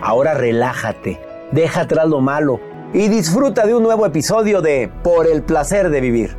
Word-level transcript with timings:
Ahora 0.00 0.34
relájate, 0.34 1.20
deja 1.50 1.80
atrás 1.80 2.08
lo 2.08 2.20
malo 2.20 2.60
y 2.94 3.08
disfruta 3.08 3.66
de 3.66 3.74
un 3.74 3.82
nuevo 3.82 4.06
episodio 4.06 4.62
de 4.62 4.90
Por 5.02 5.26
el 5.26 5.42
placer 5.42 5.90
de 5.90 6.00
vivir. 6.00 6.36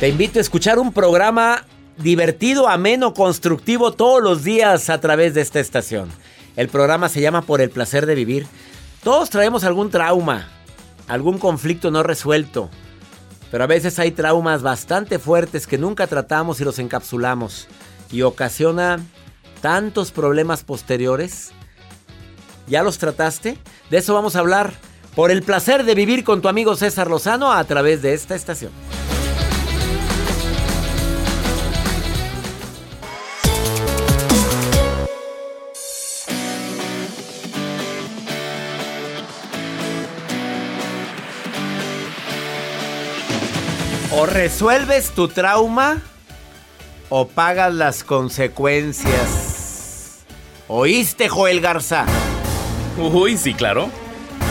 Te 0.00 0.08
invito 0.08 0.38
a 0.38 0.42
escuchar 0.42 0.78
un 0.78 0.92
programa 0.92 1.64
divertido, 1.98 2.66
ameno, 2.66 3.12
constructivo 3.12 3.92
todos 3.92 4.22
los 4.22 4.42
días 4.42 4.88
a 4.88 5.00
través 5.00 5.34
de 5.34 5.42
esta 5.42 5.60
estación. 5.60 6.08
El 6.56 6.68
programa 6.68 7.10
se 7.10 7.20
llama 7.20 7.42
Por 7.42 7.60
el 7.60 7.68
placer 7.68 8.06
de 8.06 8.14
vivir. 8.14 8.46
Todos 9.02 9.28
traemos 9.28 9.64
algún 9.64 9.90
trauma, 9.90 10.48
algún 11.08 11.38
conflicto 11.38 11.90
no 11.90 12.02
resuelto, 12.02 12.70
pero 13.50 13.64
a 13.64 13.68
veces 13.68 13.98
hay 13.98 14.12
traumas 14.12 14.62
bastante 14.62 15.18
fuertes 15.18 15.66
que 15.66 15.76
nunca 15.76 16.06
tratamos 16.06 16.60
y 16.60 16.64
los 16.64 16.78
encapsulamos 16.78 17.68
y 18.10 18.22
ocasiona 18.22 19.00
tantos 19.64 20.10
problemas 20.10 20.62
posteriores. 20.62 21.52
¿Ya 22.66 22.82
los 22.82 22.98
trataste? 22.98 23.56
De 23.88 23.96
eso 23.96 24.12
vamos 24.12 24.36
a 24.36 24.40
hablar 24.40 24.74
por 25.14 25.30
el 25.30 25.42
placer 25.42 25.84
de 25.84 25.94
vivir 25.94 26.22
con 26.22 26.42
tu 26.42 26.48
amigo 26.48 26.76
César 26.76 27.08
Lozano 27.08 27.50
a 27.50 27.64
través 27.64 28.02
de 28.02 28.12
esta 28.12 28.34
estación. 28.34 28.72
O 44.12 44.26
resuelves 44.26 45.12
tu 45.12 45.28
trauma 45.28 46.02
o 47.08 47.28
pagas 47.28 47.72
las 47.72 48.04
consecuencias. 48.04 49.53
¿Oíste, 50.66 51.28
Joel 51.28 51.60
Garza? 51.60 52.06
Uy, 52.98 53.36
sí, 53.36 53.52
claro. 53.52 53.90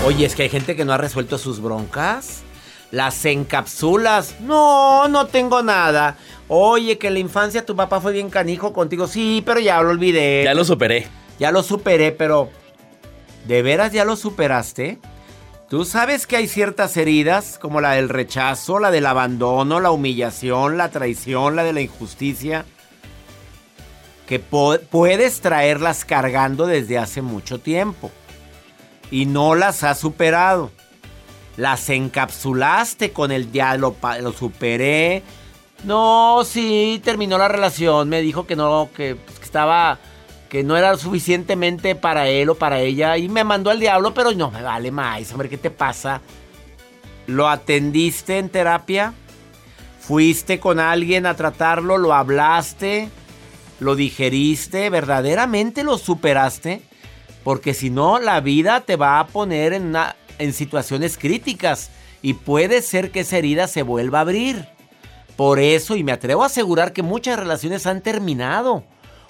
Oye, 0.06 0.26
es 0.26 0.36
que 0.36 0.44
hay 0.44 0.50
gente 0.50 0.76
que 0.76 0.86
no 0.86 0.94
ha 0.94 0.98
resuelto 0.98 1.40
sus 1.40 1.60
broncas. 1.60 2.44
Las 2.92 3.26
encapsulas. 3.26 4.40
No, 4.42 5.08
no 5.08 5.26
tengo 5.26 5.64
nada. 5.64 6.18
Oye, 6.48 7.00
que 7.00 7.08
en 7.08 7.14
la 7.14 7.20
infancia 7.20 7.66
tu 7.66 7.76
papá 7.76 8.00
fue 8.00 8.14
bien 8.14 8.30
canijo 8.30 8.74
contigo. 8.74 9.08
Sí, 9.08 9.42
pero 9.44 9.60
ya 9.60 9.82
lo 9.82 9.90
olvidé. 9.90 10.44
Ya 10.44 10.54
lo 10.54 10.64
superé. 10.64 11.08
Ya 11.40 11.52
lo 11.52 11.64
superé, 11.64 12.12
pero... 12.12 12.50
¿De 13.48 13.64
veras 13.64 13.92
ya 13.92 14.06
lo 14.06 14.16
superaste? 14.16 15.00
Tú 15.68 15.84
sabes 15.84 16.28
que 16.28 16.36
hay 16.36 16.48
ciertas 16.48 16.96
heridas, 16.96 17.58
como 17.58 17.82
la 17.82 17.94
del 17.94 18.10
rechazo, 18.10 18.78
la 18.78 18.92
del 18.92 19.08
abandono, 19.08 19.80
la 19.80 19.90
humillación, 19.90 20.78
la 20.78 20.90
traición, 20.90 21.56
la 21.56 21.64
de 21.64 21.74
la 21.74 21.82
injusticia, 21.82 22.66
que 24.28 24.40
puedes 24.40 25.42
traerlas 25.42 26.06
cargando 26.06 26.66
desde 26.66 26.98
hace 26.98 27.22
mucho 27.22 27.60
tiempo 27.60 28.12
y 29.12 29.26
no 29.26 29.56
las 29.56 29.84
has 29.84 30.00
superado. 30.00 30.72
Las 31.58 31.90
encapsulaste 31.90 33.12
con 33.12 33.32
el 33.32 33.52
diálogo, 33.52 33.98
lo 34.22 34.32
superé. 34.32 35.22
No, 35.84 36.42
sí, 36.46 37.02
terminó 37.04 37.38
la 37.38 37.48
relación, 37.48 38.10
me 38.10 38.22
dijo 38.22 38.48
que 38.48 38.56
no, 38.56 38.90
que, 38.96 39.16
pues, 39.16 39.40
que 39.40 39.46
estaba 39.46 40.00
que 40.50 40.64
no 40.64 40.78
era 40.78 40.96
suficientemente 40.98 41.96
para 41.96 42.28
él 42.28 42.48
o 42.50 42.56
para 42.56 42.80
ella 42.80 43.18
y 43.18 43.28
me 43.28 43.44
mandó 43.44 43.72
al 43.72 43.80
diablo, 43.80 44.14
pero 44.14 44.32
no 44.34 44.52
me 44.52 44.62
vale 44.62 44.92
más, 44.92 45.32
hombre, 45.32 45.50
¿qué 45.50 45.58
te 45.58 45.72
pasa? 45.72 46.22
¿Lo 47.26 47.50
atendiste 47.50 48.38
en 48.38 48.50
terapia? 48.50 49.14
¿Fuiste 50.00 50.60
con 50.60 50.80
alguien 50.80 51.26
a 51.26 51.36
tratarlo? 51.36 51.98
¿Lo 51.98 52.14
hablaste? 52.14 53.10
¿Lo 53.84 53.96
digeriste? 53.96 54.90
¿Verdaderamente 54.90 55.84
lo 55.84 55.98
superaste? 55.98 56.82
Porque 57.44 57.74
si 57.74 57.90
no, 57.90 58.20
la 58.20 58.40
vida 58.40 58.82
te 58.82 58.96
va 58.96 59.20
a 59.20 59.28
poner 59.28 59.74
en, 59.74 59.94
en 60.40 60.54
situaciones 60.54 61.18
críticas 61.18 61.92
y 62.22 62.36
puede 62.36 62.82
ser 62.82 63.12
que 63.12 63.20
esa 63.20 63.38
herida 63.38 63.68
se 63.68 63.84
vuelva 63.84 64.20
a 64.20 64.22
abrir. 64.22 64.66
Por 65.36 65.60
eso, 65.60 65.96
y 65.96 66.04
me 66.04 66.14
atrevo 66.14 66.44
a 66.44 66.48
asegurar 66.48 66.94
que 66.94 67.04
muchas 67.04 67.38
relaciones 67.38 67.86
han 67.86 68.02
terminado 68.02 68.86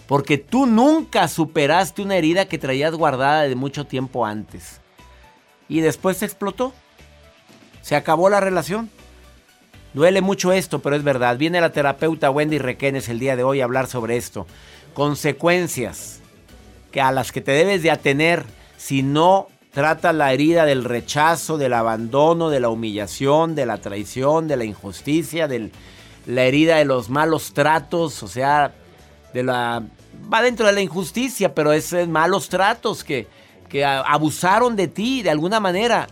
porque 0.08 0.38
tú 0.38 0.66
nunca 0.66 1.28
superaste 1.28 2.02
una 2.02 2.18
herida 2.18 2.46
que 2.46 2.58
traías 2.58 2.94
guardada 2.94 3.44
de 3.44 3.56
mucho 3.56 3.86
tiempo 3.86 4.26
antes. 4.26 4.82
Y 5.70 5.82
después 5.82 6.18
se 6.18 6.26
explotó. 6.26 6.74
Se 7.82 7.96
acabó 7.96 8.30
la 8.30 8.40
relación. 8.40 8.90
Duele 9.94 10.22
mucho 10.22 10.52
esto, 10.52 10.80
pero 10.80 10.96
es 10.96 11.04
verdad. 11.04 11.38
Viene 11.38 11.62
la 11.62 11.72
terapeuta 11.72 12.32
Wendy 12.32 12.58
Requenes 12.58 13.10
el 13.10 13.20
día 13.20 13.36
de 13.36 13.44
hoy 13.44 13.62
a 13.62 13.66
hablar 13.66 13.88
sobre 13.88 14.18
esto. 14.18 14.48
Consecuencias 14.94 16.22
que 16.92 17.02
a 17.02 17.12
las 17.12 17.32
que 17.32 17.42
te 17.42 17.52
debes 17.52 17.84
de 17.84 17.92
atener 17.92 18.46
si 18.78 19.04
no 19.04 19.48
tratas 19.72 20.14
la 20.14 20.34
herida 20.34 20.66
del 20.66 20.84
rechazo, 20.84 21.58
del 21.58 21.74
abandono, 21.74 22.50
de 22.50 22.60
la 22.60 22.70
humillación, 22.70 23.56
de 23.56 23.66
la 23.66 23.78
traición, 23.80 24.48
de 24.48 24.58
la 24.58 24.66
injusticia, 24.66 25.48
de 25.48 25.72
la 26.28 26.44
herida 26.44 26.78
de 26.78 26.86
los 26.86 27.10
malos 27.10 27.54
tratos, 27.54 28.22
o 28.24 28.28
sea, 28.28 28.74
de 29.34 29.44
la 29.44 29.84
va 30.32 30.42
dentro 30.42 30.68
de 30.68 30.74
la 30.74 30.82
injusticia, 30.82 31.54
pero 31.54 31.74
es 31.74 31.94
malos 32.08 32.50
tratos 32.50 33.04
que, 33.04 33.28
que 33.70 33.84
abusaron 33.84 34.76
de 34.76 34.88
ti 34.88 35.22
de 35.24 35.32
alguna 35.32 35.60
manera. 35.60 36.08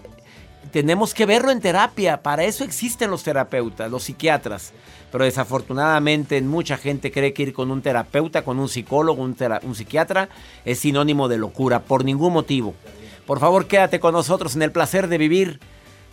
Tenemos 0.70 1.14
que 1.14 1.26
verlo 1.26 1.52
en 1.52 1.60
terapia, 1.60 2.22
para 2.22 2.44
eso 2.44 2.64
existen 2.64 3.10
los 3.10 3.24
terapeutas, 3.24 3.90
los 3.90 4.04
psiquiatras. 4.04 4.72
Pero 5.12 5.26
desafortunadamente 5.26 6.42
mucha 6.42 6.78
gente 6.78 7.12
cree 7.12 7.34
que 7.34 7.44
ir 7.44 7.54
con 7.54 7.72
un 7.72 7.82
terapeuta, 7.82 8.44
con 8.44 8.60
un 8.60 8.70
psicólogo, 8.70 9.22
un, 9.22 9.76
psiquiatra 9.76 10.30
es 10.64 10.80
sinónimo 10.80 11.28
de 11.28 11.38
locura, 11.38 11.82
por 11.82 12.06
ningún 12.06 12.32
motivo. 12.32 12.74
Por 13.26 13.40
favor, 13.40 13.68
quédate 13.68 14.00
con 14.00 14.14
nosotros 14.14 14.56
en 14.56 14.62
el 14.62 14.72
placer 14.72 15.08
de 15.08 15.18
vivir. 15.18 15.60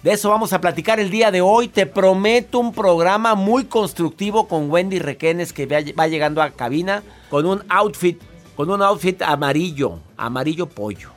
De 0.02 0.12
eso 0.12 0.30
vamos 0.30 0.52
a 0.52 0.60
platicar 0.60 0.98
el 0.98 1.10
día 1.10 1.30
de 1.30 1.40
hoy. 1.40 1.68
Te 1.68 1.86
prometo 1.86 2.58
un 2.58 2.72
programa 2.72 3.34
muy 3.34 3.66
constructivo 3.66 4.48
con 4.48 4.70
Wendy 4.70 4.98
Requenes 4.98 5.52
que 5.52 5.66
va 5.66 6.08
llegando 6.08 6.42
a 6.42 6.50
cabina 6.50 7.02
con 7.30 7.46
un 7.46 7.62
outfit, 7.68 8.20
con 8.56 8.70
un 8.70 8.82
outfit 8.82 9.20
amarillo, 9.22 10.00
amarillo 10.16 10.68
pollo. 10.68 11.10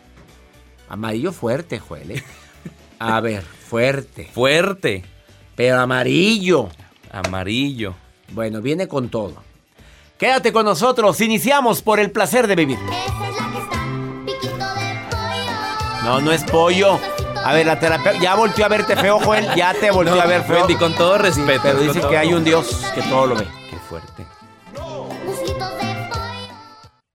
Amarillo 0.90 1.32
fuerte, 1.32 1.80
Joel. 1.80 2.12
¿eh? 2.12 2.24
A 3.04 3.20
ver, 3.20 3.44
fuerte. 3.44 4.30
Fuerte. 4.32 5.04
Pero 5.56 5.80
amarillo. 5.80 6.70
Amarillo. 7.12 7.96
Bueno, 8.30 8.62
viene 8.62 8.88
con 8.88 9.10
todo. 9.10 9.36
Quédate 10.20 10.54
con 10.54 10.66
nosotros, 10.66 11.20
iniciamos 11.20 11.82
por 11.82 12.00
el 12.00 12.12
placer 12.12 12.46
de 12.46 12.56
vivir. 12.56 12.78
Esa 12.78 13.28
es 13.28 13.36
la 13.36 13.52
que 13.52 13.58
está, 13.58 14.26
piquito 14.26 14.56
de 14.56 15.06
pollo. 15.10 16.04
No, 16.04 16.22
no 16.22 16.32
es 16.32 16.44
pollo. 16.44 17.00
A 17.44 17.54
ver, 17.54 17.66
la 17.66 17.80
terapeuta 17.80 18.20
ya 18.20 18.36
volteó 18.36 18.66
a 18.66 18.68
verte 18.68 18.96
feo, 18.96 19.20
Joel, 19.20 19.48
ya 19.56 19.74
te 19.74 19.90
volteó 19.90 20.22
a 20.22 20.28
ver 20.28 20.44
feo. 20.44 20.60
Wendy, 20.60 20.76
con 20.76 20.94
todo 20.94 21.18
respeto. 21.18 21.62
Pero 21.64 21.80
dice 21.80 22.02
que 22.08 22.18
hay 22.18 22.34
un 22.34 22.44
Dios 22.44 22.86
que 22.94 23.02
todo 23.02 23.26
lo 23.26 23.36
ve. 23.36 23.48
Qué 23.72 23.78
fuerte. 23.78 24.26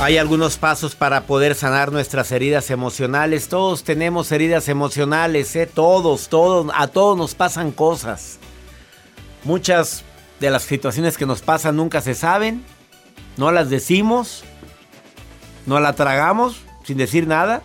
Hay 0.00 0.16
algunos 0.16 0.56
pasos 0.56 0.94
para 0.94 1.22
poder 1.26 1.54
sanar 1.54 1.92
nuestras 1.92 2.32
heridas 2.32 2.70
emocionales. 2.70 3.48
Todos 3.48 3.84
tenemos 3.84 4.32
heridas 4.32 4.68
emocionales, 4.68 5.54
¿eh? 5.56 5.66
Todos, 5.66 6.28
todos, 6.30 6.72
a 6.74 6.86
todos 6.88 7.18
nos 7.18 7.34
pasan 7.34 7.70
cosas. 7.70 8.38
Muchas 9.44 10.02
de 10.40 10.50
las 10.50 10.62
situaciones 10.62 11.18
que 11.18 11.26
nos 11.26 11.42
pasan 11.42 11.76
nunca 11.76 12.00
se 12.00 12.14
saben, 12.14 12.64
no 13.36 13.52
las 13.52 13.68
decimos, 13.68 14.42
no 15.66 15.78
la 15.80 15.92
tragamos 15.92 16.62
sin 16.84 16.96
decir 16.96 17.26
nada. 17.26 17.62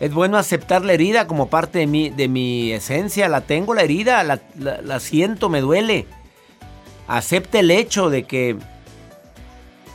Es 0.00 0.14
bueno 0.14 0.38
aceptar 0.38 0.82
la 0.82 0.94
herida 0.94 1.26
como 1.26 1.50
parte 1.50 1.80
de 1.80 1.86
mi, 1.86 2.08
de 2.08 2.26
mi 2.26 2.72
esencia. 2.72 3.28
La 3.28 3.42
tengo 3.42 3.74
la 3.74 3.82
herida, 3.82 4.24
la, 4.24 4.40
la- 4.58 4.98
siento, 4.98 5.50
me 5.50 5.60
duele. 5.60 6.06
Acepte 7.06 7.58
el 7.58 7.70
hecho 7.70 8.08
de 8.08 8.24
que 8.24 8.56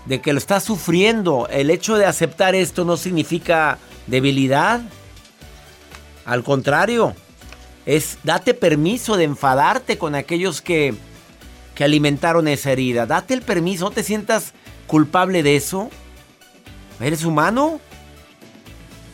de 0.06 0.22
que 0.22 0.34
lo 0.34 0.40
estás 0.40 0.63
sufriendo. 0.63 1.48
El 1.50 1.69
hecho 1.69 1.98
de 1.98 2.06
aceptar 2.06 2.56
esto 2.56 2.86
no 2.86 2.98
significa 2.98 3.78
debilidad. 4.07 4.81
Al 6.25 6.44
contrario, 6.44 7.16
es 7.86 8.19
date 8.24 8.54
permiso 8.54 9.18
de 9.18 9.24
enfadarte 9.24 9.98
con 9.98 10.16
aquellos 10.16 10.62
que, 10.62 10.94
que 11.75 11.84
alimentaron 11.84 12.48
esa 12.48 12.72
herida. 12.72 13.06
Date 13.06 13.34
el 13.34 13.42
permiso, 13.42 13.86
no 13.86 13.92
te 13.92 14.04
sientas 14.04 14.54
culpable 14.88 15.44
de 15.44 15.56
eso. 15.56 15.90
¿Eres 17.00 17.24
humano? 17.24 17.80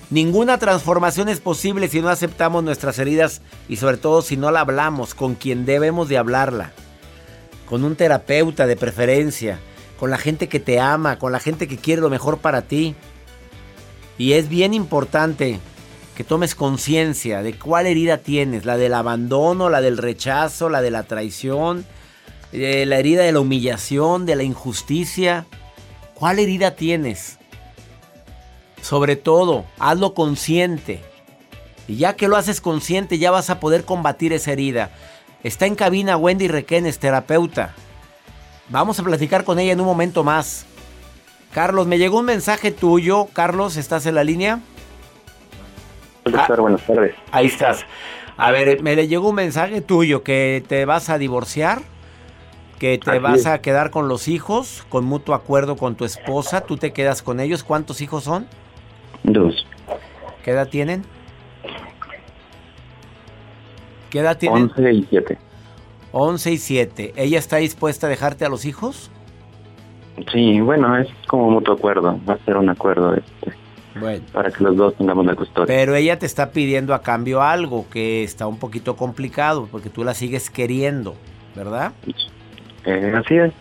Ninguna 0.10 0.58
transformación 0.60 1.30
es 1.30 1.40
posible 1.40 1.88
si 1.88 2.02
no 2.02 2.10
aceptamos 2.10 2.64
nuestras 2.64 3.00
heridas 3.00 3.42
y 3.68 3.78
sobre 3.78 3.98
todo 3.98 4.22
si 4.22 4.38
no 4.38 4.52
la 4.52 4.62
hablamos 4.62 5.16
con 5.16 5.36
quien 5.36 5.66
debemos 5.66 6.10
de 6.10 6.18
hablarla. 6.18 6.74
Con 7.68 7.84
un 7.84 7.96
terapeuta 7.96 8.68
de 8.68 8.76
preferencia, 8.76 9.60
con 10.00 10.10
la 10.10 10.18
gente 10.18 10.50
que 10.50 10.60
te 10.60 10.80
ama, 10.80 11.20
con 11.20 11.32
la 11.32 11.40
gente 11.40 11.68
que 11.68 11.78
quiere 11.78 12.02
lo 12.02 12.10
mejor 12.10 12.40
para 12.40 12.64
ti. 12.64 12.96
Y 14.18 14.34
es 14.34 14.50
bien 14.50 14.74
importante 14.74 15.60
que 16.16 16.24
tomes 16.24 16.56
conciencia 16.56 17.44
de 17.44 17.58
cuál 17.58 17.88
herida 17.88 18.18
tienes, 18.18 18.66
la 18.66 18.78
del 18.78 18.94
abandono, 18.94 19.70
la 19.70 19.82
del 19.82 19.98
rechazo, 19.98 20.70
la 20.70 20.82
de 20.82 20.92
la 20.92 21.04
traición, 21.04 21.86
eh, 22.54 22.86
la 22.86 22.98
herida 22.98 23.24
de 23.24 23.34
la 23.34 23.42
humillación, 23.42 24.26
de 24.26 24.36
la 24.36 24.44
injusticia. 24.44 25.46
¿Cuál 26.14 26.40
herida 26.40 26.76
tienes? 26.76 27.38
Sobre 28.82 29.18
todo, 29.18 29.66
hazlo 29.78 30.14
consciente. 30.14 31.02
Y 31.88 31.98
ya 31.98 32.16
que 32.16 32.28
lo 32.28 32.38
haces 32.38 32.62
consciente, 32.62 33.18
ya 33.18 33.32
vas 33.32 33.50
a 33.50 33.60
poder 33.60 33.84
combatir 33.84 34.32
esa 34.32 34.54
herida. 34.54 34.92
Está 35.44 35.66
en 35.66 35.76
cabina 35.76 36.18
Wendy 36.18 36.48
Requenes, 36.48 36.98
terapeuta. 36.98 37.76
Vamos 38.70 39.00
a 39.00 39.04
platicar 39.04 39.44
con 39.44 39.60
ella 39.60 39.74
en 39.74 39.80
un 39.80 39.86
momento 39.86 40.24
más. 40.24 40.66
Carlos, 41.54 41.88
me 41.88 41.98
llegó 41.98 42.20
un 42.20 42.26
mensaje 42.26 42.72
tuyo. 42.72 43.28
Carlos, 43.34 43.78
¿estás 43.78 44.06
en 44.06 44.16
la 44.16 44.24
línea? 44.24 44.60
Doctor, 46.26 46.62
buenas 46.62 46.86
tardes. 46.86 47.16
Ahí 47.32 47.46
estás. 47.48 47.86
A 48.38 48.52
ver, 48.52 48.82
me 48.82 48.96
le 48.96 49.08
llegó 49.08 49.30
un 49.30 49.36
mensaje 49.36 49.82
tuyo 49.82 50.24
que 50.24 50.64
te 50.68 50.84
vas 50.86 51.10
a 51.10 51.18
divorciar, 51.18 51.84
que 52.80 52.98
te 52.98 53.12
Así 53.12 53.20
vas 53.20 53.40
es. 53.42 53.46
a 53.46 53.62
quedar 53.62 53.92
con 53.92 54.10
los 54.10 54.28
hijos, 54.28 54.86
con 54.90 55.06
mutuo 55.06 55.36
acuerdo 55.36 55.78
con 55.78 55.96
tu 55.96 56.04
esposa, 56.04 56.62
tú 56.62 56.76
te 56.76 56.92
quedas 56.92 57.22
con 57.22 57.40
ellos. 57.40 57.64
¿Cuántos 57.64 58.02
hijos 58.02 58.24
son? 58.26 58.48
Dos. 59.24 59.66
¿Qué 60.44 60.52
edad 60.52 60.68
tienen? 60.68 61.06
¿Qué 64.10 64.20
edad 64.20 64.38
tienen? 64.38 64.64
Once 64.64 64.92
y 64.92 65.06
siete. 65.10 65.38
11 66.18 66.54
y 66.54 66.58
7. 66.58 67.14
¿Ella 67.18 67.38
está 67.38 67.58
dispuesta 67.58 68.08
a 68.08 68.10
dejarte 68.10 68.46
a 68.46 68.50
los 68.50 68.64
hijos? 68.64 69.12
Sí, 70.32 70.62
bueno, 70.62 70.98
es 70.98 71.10
como 71.28 71.52
mutuo 71.52 71.74
acuerdo. 71.74 72.18
Va 72.28 72.36
a 72.36 72.46
ser 72.46 72.56
un 72.56 72.70
acuerdo 72.70 73.14
este, 73.16 73.54
Bueno. 74.00 74.24
para 74.32 74.50
que 74.50 74.64
los 74.64 74.78
dos 74.78 74.96
tengamos 74.96 75.26
la 75.26 75.36
custodia. 75.36 75.66
Pero 75.68 75.94
ella 75.94 76.18
te 76.18 76.26
está 76.26 76.52
pidiendo 76.52 76.94
a 76.94 77.02
cambio 77.02 77.42
algo 77.42 77.86
que 77.90 78.24
está 78.24 78.48
un 78.48 78.60
poquito 78.60 78.96
complicado 78.96 79.68
porque 79.70 79.90
tú 79.90 80.06
la 80.06 80.14
sigues 80.14 80.50
queriendo, 80.50 81.16
¿verdad? 81.54 81.92
Eh, 82.86 83.14
así 83.14 83.36
es. 83.36 83.52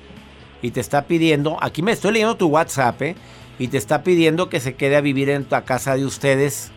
Y 0.62 0.70
te 0.70 0.78
está 0.78 1.06
pidiendo, 1.06 1.58
aquí 1.60 1.82
me 1.82 1.90
estoy 1.90 2.12
leyendo 2.12 2.36
tu 2.36 2.46
WhatsApp, 2.46 3.02
¿eh? 3.02 3.16
Y 3.58 3.66
te 3.66 3.78
está 3.78 4.04
pidiendo 4.04 4.48
que 4.48 4.60
se 4.60 4.76
quede 4.76 4.94
a 4.94 5.00
vivir 5.00 5.28
en 5.28 5.44
la 5.50 5.64
casa 5.64 5.96
de 5.96 6.04
ustedes 6.04 6.70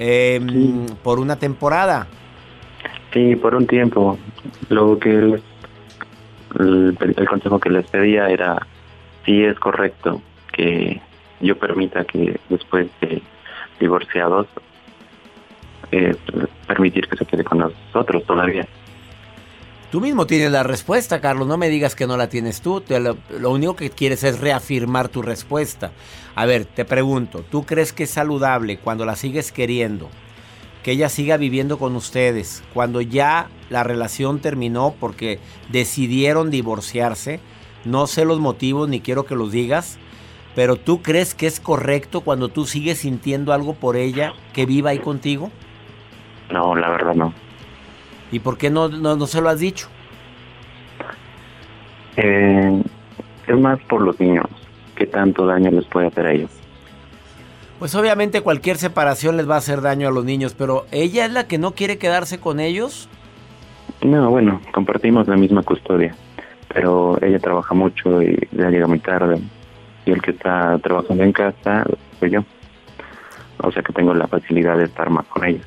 em, 0.00 0.86
por 1.04 1.20
una 1.20 1.36
temporada. 1.36 2.08
Sí, 3.12 3.36
por 3.36 3.54
un 3.54 3.66
tiempo. 3.66 4.18
Lo 4.68 4.98
que 4.98 5.40
el, 6.58 7.26
consejo 7.28 7.58
que 7.58 7.70
les 7.70 7.86
pedía 7.86 8.28
era 8.28 8.66
si 9.24 9.44
es 9.44 9.58
correcto 9.58 10.22
que 10.52 11.00
yo 11.40 11.56
permita 11.58 12.04
que 12.04 12.38
después 12.48 12.88
de 13.00 13.22
divorciados 13.78 14.46
eh, 15.90 16.14
permitir 16.66 17.08
que 17.08 17.16
se 17.16 17.24
quede 17.24 17.44
con 17.44 17.58
nosotros 17.58 18.24
todavía. 18.24 18.66
Tú 19.90 20.00
mismo 20.00 20.24
tienes 20.24 20.52
la 20.52 20.62
respuesta, 20.62 21.20
Carlos. 21.20 21.48
No 21.48 21.56
me 21.56 21.68
digas 21.68 21.96
que 21.96 22.06
no 22.06 22.16
la 22.16 22.28
tienes 22.28 22.60
tú. 22.60 22.80
Lo, 22.88 23.16
lo 23.40 23.50
único 23.50 23.74
que 23.74 23.90
quieres 23.90 24.22
es 24.22 24.38
reafirmar 24.38 25.08
tu 25.08 25.20
respuesta. 25.20 25.90
A 26.36 26.46
ver, 26.46 26.64
te 26.64 26.84
pregunto, 26.84 27.44
¿tú 27.50 27.64
crees 27.64 27.92
que 27.92 28.04
es 28.04 28.10
saludable 28.10 28.78
cuando 28.78 29.04
la 29.04 29.16
sigues 29.16 29.50
queriendo? 29.50 30.08
Que 30.82 30.92
ella 30.92 31.08
siga 31.08 31.36
viviendo 31.36 31.78
con 31.78 31.94
ustedes, 31.96 32.62
cuando 32.72 33.00
ya 33.00 33.48
la 33.68 33.84
relación 33.84 34.40
terminó 34.40 34.94
porque 34.98 35.38
decidieron 35.70 36.50
divorciarse. 36.50 37.40
No 37.84 38.06
sé 38.06 38.24
los 38.24 38.40
motivos 38.40 38.88
ni 38.88 39.00
quiero 39.00 39.24
que 39.24 39.36
los 39.36 39.52
digas, 39.52 39.98
pero 40.54 40.76
¿tú 40.76 41.02
crees 41.02 41.34
que 41.34 41.46
es 41.46 41.60
correcto 41.60 42.22
cuando 42.22 42.48
tú 42.48 42.66
sigues 42.66 42.98
sintiendo 42.98 43.52
algo 43.52 43.74
por 43.74 43.96
ella 43.96 44.32
que 44.52 44.66
viva 44.66 44.90
ahí 44.90 44.98
contigo? 44.98 45.50
No, 46.50 46.74
la 46.74 46.90
verdad 46.90 47.14
no. 47.14 47.32
¿Y 48.32 48.40
por 48.40 48.58
qué 48.58 48.70
no, 48.70 48.88
no, 48.88 49.16
no 49.16 49.26
se 49.26 49.40
lo 49.40 49.48
has 49.48 49.60
dicho? 49.60 49.88
Eh, 52.16 52.82
es 53.46 53.58
más 53.58 53.80
por 53.88 54.02
los 54.02 54.18
niños. 54.20 54.46
¿Qué 54.96 55.06
tanto 55.06 55.46
daño 55.46 55.70
les 55.70 55.86
puede 55.86 56.08
hacer 56.08 56.26
a 56.26 56.32
ellos? 56.32 56.59
Pues 57.80 57.94
obviamente 57.94 58.42
cualquier 58.42 58.76
separación 58.76 59.38
les 59.38 59.48
va 59.48 59.54
a 59.54 59.58
hacer 59.58 59.80
daño 59.80 60.06
a 60.06 60.10
los 60.10 60.22
niños, 60.22 60.54
pero 60.54 60.84
¿ella 60.92 61.24
es 61.24 61.32
la 61.32 61.48
que 61.48 61.56
no 61.56 61.72
quiere 61.72 61.96
quedarse 61.96 62.38
con 62.38 62.60
ellos? 62.60 63.08
No, 64.02 64.28
bueno, 64.28 64.60
compartimos 64.74 65.26
la 65.26 65.36
misma 65.36 65.62
custodia, 65.62 66.14
pero 66.68 67.16
ella 67.22 67.38
trabaja 67.38 67.72
mucho 67.72 68.20
y 68.22 68.38
ya 68.52 68.68
llega 68.68 68.86
muy 68.86 68.98
tarde. 68.98 69.40
Y 70.04 70.10
el 70.10 70.20
que 70.20 70.32
está 70.32 70.78
trabajando 70.82 71.24
en 71.24 71.32
casa 71.32 71.86
soy 72.18 72.32
yo. 72.32 72.44
O 73.62 73.72
sea 73.72 73.82
que 73.82 73.94
tengo 73.94 74.12
la 74.12 74.28
facilidad 74.28 74.76
de 74.76 74.84
estar 74.84 75.08
más 75.08 75.24
con 75.28 75.46
ella. 75.46 75.62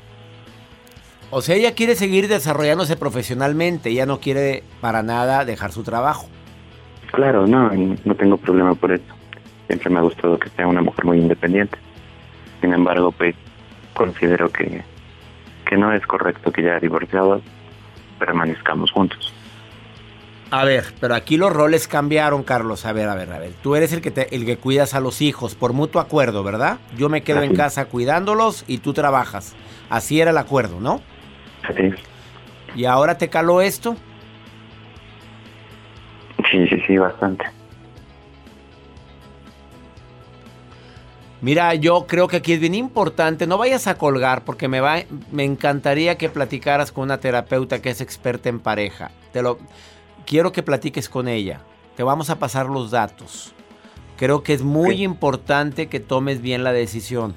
O 1.30 1.42
sea, 1.42 1.56
ella 1.56 1.74
quiere 1.74 1.96
seguir 1.96 2.28
desarrollándose 2.28 2.96
profesionalmente, 2.96 3.90
ella 3.90 4.06
no 4.06 4.20
quiere 4.20 4.62
para 4.80 5.02
nada 5.02 5.44
dejar 5.44 5.72
su 5.72 5.82
trabajo. 5.82 6.28
Claro, 7.10 7.48
no, 7.48 7.72
no 8.04 8.14
tengo 8.14 8.36
problema 8.36 8.76
por 8.76 8.92
eso. 8.92 9.12
Siempre 9.66 9.90
me 9.90 9.98
ha 9.98 10.02
gustado 10.02 10.38
que 10.38 10.48
sea 10.50 10.68
una 10.68 10.80
mujer 10.80 11.04
muy 11.06 11.18
independiente. 11.18 11.76
Sin 12.64 12.72
embargo, 12.72 13.12
pues 13.12 13.34
considero 13.92 14.48
que, 14.48 14.80
que 15.66 15.76
no 15.76 15.92
es 15.92 16.00
correcto 16.06 16.50
que 16.50 16.62
ya 16.62 16.80
divorciados 16.80 17.42
permanezcamos 18.18 18.90
juntos. 18.90 19.34
A 20.50 20.64
ver, 20.64 20.84
pero 20.98 21.14
aquí 21.14 21.36
los 21.36 21.52
roles 21.52 21.86
cambiaron, 21.86 22.42
Carlos. 22.42 22.86
A 22.86 22.94
ver, 22.94 23.06
a 23.10 23.14
ver, 23.16 23.30
a 23.34 23.38
ver. 23.38 23.52
Tú 23.62 23.76
eres 23.76 23.92
el 23.92 24.00
que 24.00 24.10
te- 24.10 24.34
el 24.34 24.46
que 24.46 24.56
cuidas 24.56 24.94
a 24.94 25.00
los 25.00 25.20
hijos 25.20 25.54
por 25.54 25.74
mutuo 25.74 26.00
acuerdo, 26.00 26.42
¿verdad? 26.42 26.78
Yo 26.96 27.10
me 27.10 27.22
quedo 27.22 27.42
en 27.42 27.54
casa 27.54 27.84
cuidándolos 27.84 28.64
y 28.66 28.78
tú 28.78 28.94
trabajas. 28.94 29.54
Así 29.90 30.22
era 30.22 30.30
el 30.30 30.38
acuerdo, 30.38 30.80
¿no? 30.80 31.02
Así 31.68 31.82
es. 31.82 31.94
¿Y 32.74 32.86
ahora 32.86 33.18
te 33.18 33.28
caló 33.28 33.60
esto? 33.60 33.94
Sí, 36.50 36.66
sí, 36.68 36.80
sí, 36.86 36.96
bastante. 36.96 37.44
Mira, 41.44 41.74
yo 41.74 42.06
creo 42.06 42.26
que 42.26 42.38
aquí 42.38 42.54
es 42.54 42.60
bien 42.60 42.74
importante, 42.74 43.46
no 43.46 43.58
vayas 43.58 43.86
a 43.86 43.98
colgar 43.98 44.44
porque 44.46 44.66
me 44.66 44.80
va 44.80 45.00
me 45.30 45.44
encantaría 45.44 46.16
que 46.16 46.30
platicaras 46.30 46.90
con 46.90 47.04
una 47.04 47.20
terapeuta 47.20 47.82
que 47.82 47.90
es 47.90 48.00
experta 48.00 48.48
en 48.48 48.60
pareja. 48.60 49.10
Te 49.30 49.42
lo 49.42 49.58
quiero 50.24 50.52
que 50.52 50.62
platiques 50.62 51.10
con 51.10 51.28
ella. 51.28 51.60
Te 51.98 52.02
vamos 52.02 52.30
a 52.30 52.38
pasar 52.38 52.70
los 52.70 52.90
datos. 52.90 53.54
Creo 54.16 54.42
que 54.42 54.54
es 54.54 54.62
muy 54.62 55.02
importante 55.04 55.88
que 55.88 56.00
tomes 56.00 56.40
bien 56.40 56.64
la 56.64 56.72
decisión. 56.72 57.34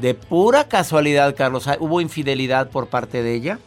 De 0.00 0.14
pura 0.14 0.64
casualidad, 0.68 1.36
Carlos, 1.36 1.68
¿hubo 1.78 2.00
infidelidad 2.00 2.70
por 2.70 2.86
parte 2.86 3.22
de 3.22 3.34
ella? 3.34 3.58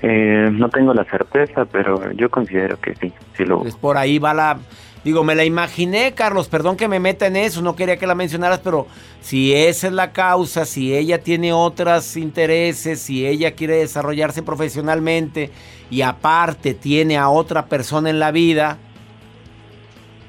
Eh, 0.00 0.48
no 0.52 0.68
tengo 0.68 0.94
la 0.94 1.02
certeza, 1.06 1.64
pero 1.64 2.12
yo 2.12 2.30
considero 2.30 2.78
que 2.78 2.94
sí, 2.94 3.12
sí 3.36 3.44
lo 3.44 3.62
Pues 3.62 3.74
por 3.74 3.96
ahí 3.96 4.20
va 4.20 4.32
la... 4.32 4.58
Digo, 5.04 5.22
me 5.22 5.34
la 5.34 5.44
imaginé, 5.44 6.14
Carlos, 6.14 6.48
perdón 6.48 6.76
que 6.76 6.88
me 6.88 6.98
meta 6.98 7.26
en 7.26 7.36
eso, 7.36 7.60
no 7.60 7.76
quería 7.76 7.98
que 7.98 8.06
la 8.06 8.14
mencionaras, 8.14 8.60
pero 8.60 8.86
si 9.20 9.52
esa 9.52 9.88
es 9.88 9.92
la 9.92 10.12
causa, 10.12 10.64
si 10.64 10.94
ella 10.94 11.22
tiene 11.22 11.52
otros 11.52 12.16
intereses, 12.16 13.00
si 13.00 13.26
ella 13.26 13.52
quiere 13.52 13.76
desarrollarse 13.76 14.42
profesionalmente 14.42 15.50
y 15.90 16.00
aparte 16.00 16.72
tiene 16.72 17.18
a 17.18 17.28
otra 17.28 17.66
persona 17.66 18.08
en 18.08 18.18
la 18.18 18.30
vida, 18.30 18.78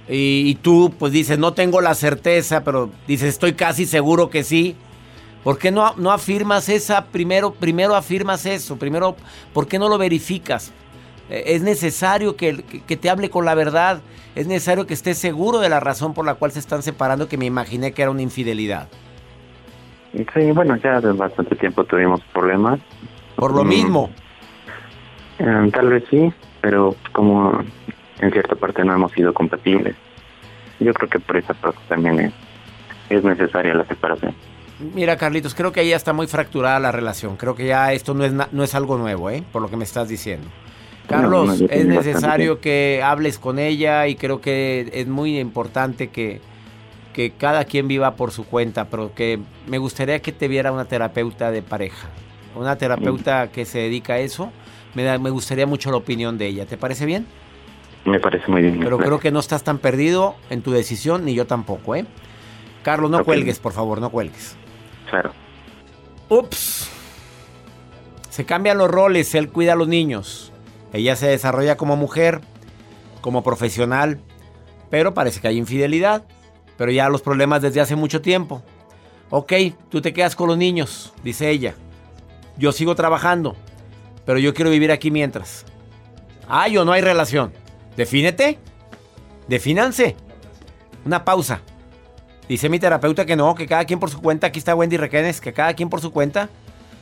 y, 0.09 0.49
y 0.49 0.55
tú 0.55 0.93
pues 0.99 1.13
dices, 1.13 1.39
no 1.39 1.53
tengo 1.53 1.79
la 1.79 1.95
certeza, 1.95 2.63
pero 2.63 2.91
dices, 3.07 3.29
estoy 3.29 3.53
casi 3.53 3.85
seguro 3.85 4.29
que 4.29 4.43
sí. 4.43 4.75
¿Por 5.43 5.59
qué 5.59 5.71
no, 5.71 5.93
no 5.95 6.11
afirmas 6.11 6.69
esa? 6.69 7.05
Primero, 7.05 7.53
primero 7.53 7.95
afirmas 7.95 8.47
eso. 8.47 8.77
Primero, 8.77 9.15
¿por 9.53 9.67
qué 9.67 9.77
no 9.77 9.89
lo 9.89 9.97
verificas? 9.99 10.71
Eh, 11.29 11.43
Es 11.47 11.61
necesario 11.61 12.35
que, 12.35 12.63
que- 12.63 12.81
que 12.81 12.97
te 12.97 13.09
hable 13.09 13.29
con 13.29 13.45
la 13.45 13.55
verdad. 13.55 14.01
Es 14.35 14.47
necesario 14.47 14.85
que 14.85 14.93
estés 14.93 15.17
seguro 15.17 15.59
de 15.59 15.69
la 15.69 15.79
razón 15.79 16.13
por 16.13 16.25
la 16.25 16.35
cual 16.35 16.51
se 16.51 16.59
están 16.59 16.83
separando, 16.83 17.27
que 17.27 17.37
me 17.37 17.45
imaginé 17.45 17.93
que 17.93 18.01
era 18.01 18.11
una 18.11 18.21
infidelidad. 18.21 18.87
Sí, 20.13 20.51
bueno, 20.53 20.75
ya 20.77 21.01
de 21.01 21.11
bastante 21.13 21.55
tiempo 21.55 21.83
tuvimos 21.83 22.21
problemas. 22.33 22.79
Por 23.35 23.53
lo 23.53 23.63
Mm, 23.63 23.67
mismo. 23.67 24.09
eh, 25.39 25.69
tal 25.73 25.89
vez 25.89 26.03
sí, 26.09 26.31
pero 26.61 26.95
como 27.11 27.59
en 28.19 28.31
cierta 28.31 28.55
parte 28.55 28.83
no 28.85 28.93
hemos 28.93 29.11
sido 29.11 29.33
compatibles. 29.33 29.95
Yo 30.79 30.93
creo 30.93 31.09
que 31.09 31.19
por 31.19 31.37
esa 31.37 31.53
parte 31.53 31.79
también 31.89 32.19
es, 32.19 32.33
es 33.09 33.23
necesaria 33.23 33.73
la 33.73 33.85
separación. 33.85 34.33
Mira, 34.93 35.15
Carlitos, 35.17 35.55
creo 35.55 35.71
que 35.71 35.79
ahí 35.81 35.89
ya 35.89 35.95
está 35.95 36.11
muy 36.13 36.27
fracturada 36.27 36.79
la 36.79 36.91
relación. 36.91 37.37
Creo 37.37 37.55
que 37.55 37.65
ya 37.65 37.93
esto 37.93 38.13
no 38.13 38.25
es, 38.25 38.33
no 38.33 38.63
es 38.63 38.75
algo 38.75 38.97
nuevo, 38.97 39.29
¿eh? 39.29 39.43
Por 39.53 39.61
lo 39.61 39.69
que 39.69 39.77
me 39.77 39.85
estás 39.85 40.07
diciendo. 40.09 40.47
Carlos, 41.07 41.45
No, 41.47 41.53
no, 41.53 41.55
yo 41.59 41.65
es 41.65 41.69
bastante 41.87 41.95
necesario 42.11 42.59
que 42.61 43.01
hables 43.03 43.39
con 43.39 43.59
ella 43.59 44.07
y 44.07 44.15
creo 44.15 44.41
que 44.41 44.89
es 44.93 45.07
muy 45.07 45.39
importante 45.39 46.09
que, 46.09 46.41
que 47.13 47.31
cada 47.31 47.65
quien 47.65 47.87
viva 47.87 48.15
por 48.15 48.31
su 48.31 48.45
cuenta, 48.45 48.85
pero 48.85 49.13
que 49.13 49.39
me 49.67 49.77
gustaría 49.77 50.21
que 50.21 50.31
te 50.31 50.47
viera 50.47 50.71
una 50.71 50.85
terapeuta 50.85 51.51
de 51.51 51.61
pareja. 51.61 52.07
Una 52.55 52.77
terapeuta 52.77 53.51
que 53.51 53.65
se 53.65 53.79
dedica 53.79 54.13
a 54.13 54.19
eso. 54.19 54.51
Me, 54.93 55.03
da- 55.03 55.17
me 55.17 55.29
gustaría 55.29 55.65
mucho 55.67 55.91
la 55.91 55.97
opinión 55.97 56.37
de 56.37 56.47
ella. 56.47 56.65
¿Te 56.65 56.77
parece 56.77 57.05
bien? 57.05 57.25
Me 58.05 58.19
parece 58.19 58.49
muy 58.49 58.61
bien. 58.61 58.79
Pero 58.79 58.97
creo 58.97 59.19
que 59.19 59.31
no 59.31 59.39
estás 59.39 59.63
tan 59.63 59.77
perdido 59.79 60.35
en 60.49 60.61
tu 60.61 60.71
decisión, 60.71 61.25
ni 61.25 61.33
yo 61.33 61.45
tampoco, 61.47 61.95
¿eh? 61.95 62.05
Carlos, 62.83 63.09
no 63.11 63.23
cuelgues, 63.25 63.59
por 63.59 63.73
favor, 63.73 63.99
no 63.99 64.09
cuelgues. 64.09 64.55
Claro. 65.09 65.33
Ups. 66.29 66.89
Se 68.29 68.45
cambian 68.45 68.77
los 68.77 68.89
roles, 68.91 69.33
él 69.35 69.49
cuida 69.49 69.73
a 69.73 69.75
los 69.75 69.87
niños. 69.87 70.51
Ella 70.95 71.17
se 71.17 71.27
desarrolla 71.27 71.75
como 71.75 71.97
mujer, 71.97 72.39
como 73.19 73.43
profesional, 73.43 74.21
pero 74.89 75.13
parece 75.13 75.41
que 75.41 75.49
hay 75.49 75.57
infidelidad. 75.57 76.23
Pero 76.77 76.91
ya 76.91 77.09
los 77.09 77.21
problemas 77.21 77.61
desde 77.61 77.81
hace 77.81 77.97
mucho 77.97 78.21
tiempo. 78.21 78.63
Ok, 79.29 79.53
tú 79.89 80.01
te 80.01 80.13
quedas 80.13 80.37
con 80.37 80.47
los 80.47 80.57
niños, 80.57 81.13
dice 81.21 81.49
ella. 81.49 81.75
Yo 82.57 82.71
sigo 82.71 82.95
trabajando, 82.95 83.57
pero 84.25 84.39
yo 84.39 84.53
quiero 84.53 84.71
vivir 84.71 84.91
aquí 84.91 85.11
mientras. 85.11 85.65
Hay 86.47 86.77
o 86.77 86.85
no 86.85 86.93
hay 86.93 87.01
relación. 87.01 87.51
Defínete. 87.97 88.57
Defínanse. 89.49 90.15
Una 91.05 91.25
pausa. 91.25 91.59
Dice 92.47 92.69
mi 92.69 92.79
terapeuta 92.79 93.25
que 93.25 93.35
no, 93.35 93.53
que 93.55 93.67
cada 93.67 93.83
quien 93.83 93.99
por 93.99 94.09
su 94.09 94.21
cuenta. 94.21 94.47
Aquí 94.47 94.59
está 94.59 94.75
Wendy 94.75 94.95
Requenes, 94.95 95.41
que 95.41 95.51
cada 95.51 95.73
quien 95.73 95.89
por 95.89 95.99
su 95.99 96.11
cuenta. 96.11 96.49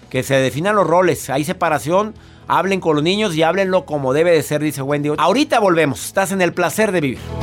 Que 0.10 0.24
se 0.24 0.36
definan 0.36 0.76
los 0.76 0.88
roles. 0.88 1.30
Hay 1.30 1.44
separación. 1.44 2.16
Hablen 2.48 2.80
con 2.80 2.96
los 2.96 3.04
niños 3.04 3.36
y 3.36 3.44
háblenlo 3.44 3.86
como 3.86 4.14
debe 4.14 4.32
de 4.32 4.44
ser, 4.44 4.62
dice 4.62 4.82
Wendy. 4.82 5.12
Ahorita 5.18 5.60
volvemos. 5.60 6.06
Estás 6.06 6.32
en 6.32 6.42
el 6.42 6.54
placer 6.54 6.92
de 6.92 7.02
vivir. 7.02 7.43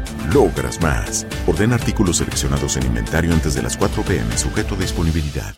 logras 0.33 0.81
más. 0.81 1.25
Orden 1.47 1.73
artículos 1.73 2.17
seleccionados 2.17 2.77
en 2.77 2.85
inventario 2.85 3.33
antes 3.33 3.53
de 3.53 3.61
las 3.61 3.77
4 3.77 4.03
pm, 4.03 4.37
sujeto 4.37 4.75
a 4.75 4.77
disponibilidad. 4.77 5.55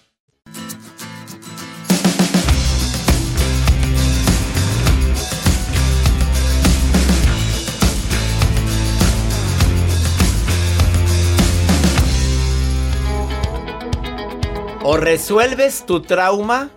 O 14.86 14.98
resuelves 14.98 15.86
tu 15.86 16.02
trauma 16.02 16.70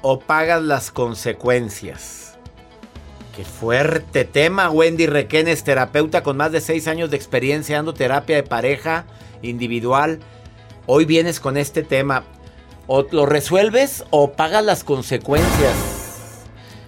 o 0.00 0.18
pagas 0.20 0.62
las 0.62 0.90
consecuencias. 0.90 2.25
Qué 3.36 3.44
fuerte 3.44 4.24
tema. 4.24 4.70
Wendy 4.70 5.06
Requenes, 5.06 5.62
terapeuta 5.62 6.22
con 6.22 6.38
más 6.38 6.52
de 6.52 6.62
seis 6.62 6.88
años 6.88 7.10
de 7.10 7.18
experiencia 7.18 7.76
dando 7.76 7.92
terapia 7.92 8.36
de 8.36 8.42
pareja 8.42 9.04
individual. 9.42 10.20
Hoy 10.86 11.04
vienes 11.04 11.38
con 11.38 11.58
este 11.58 11.82
tema. 11.82 12.24
O 12.86 13.04
lo 13.10 13.26
resuelves 13.26 14.04
o 14.08 14.32
pagas 14.32 14.64
las 14.64 14.84
consecuencias. 14.84 15.74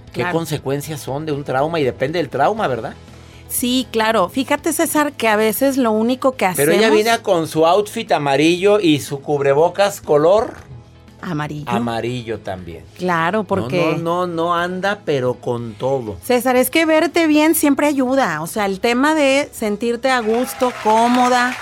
¿Qué 0.07 0.21
Claro. 0.23 0.39
consecuencias 0.39 1.01
son 1.01 1.27
de 1.27 1.33
un 1.33 1.45
trauma? 1.45 1.81
Y 1.81 1.85
depende 1.85 2.19
del 2.19 2.31
trauma, 2.31 2.67
¿verdad? 2.67 2.95
Sí, 3.49 3.87
claro. 3.91 4.31
Fíjate, 4.31 4.73
César, 4.73 5.13
que 5.13 5.29
a 5.29 5.37
veces 5.37 5.77
lo 5.77 5.91
único 5.91 6.33
que 6.33 6.47
hacemos... 6.47 6.67
Pero 6.67 6.79
ella 6.79 6.91
viene 6.91 7.19
con 7.21 7.47
su 7.47 7.67
outfit 7.67 8.11
amarillo 8.11 8.81
y 8.81 9.01
su 9.01 9.21
cubrebocas 9.21 10.01
color 10.01 10.55
Amarillo. 11.21 11.71
amarillo 11.71 12.39
también. 12.41 12.85
Claro, 12.97 13.45
porque... 13.45 13.93
No, 13.99 13.99
no, 13.99 14.27
no, 14.27 14.35
no 14.35 14.55
anda, 14.55 15.01
pero 15.05 15.35
con 15.35 15.75
todo. 15.75 16.17
César, 16.23 16.57
es 16.57 16.71
que 16.71 16.85
verte 16.87 17.27
bien 17.27 17.55
siempre 17.55 17.87
ayuda. 17.87 18.41
O 18.43 18.47
sea, 18.47 18.67
el 18.67 18.81
tema 18.81 19.15
de 19.15 19.49
sentirte 19.53 20.11
a 20.11 20.21
gusto, 20.21 20.73
cómoda, 20.83 21.57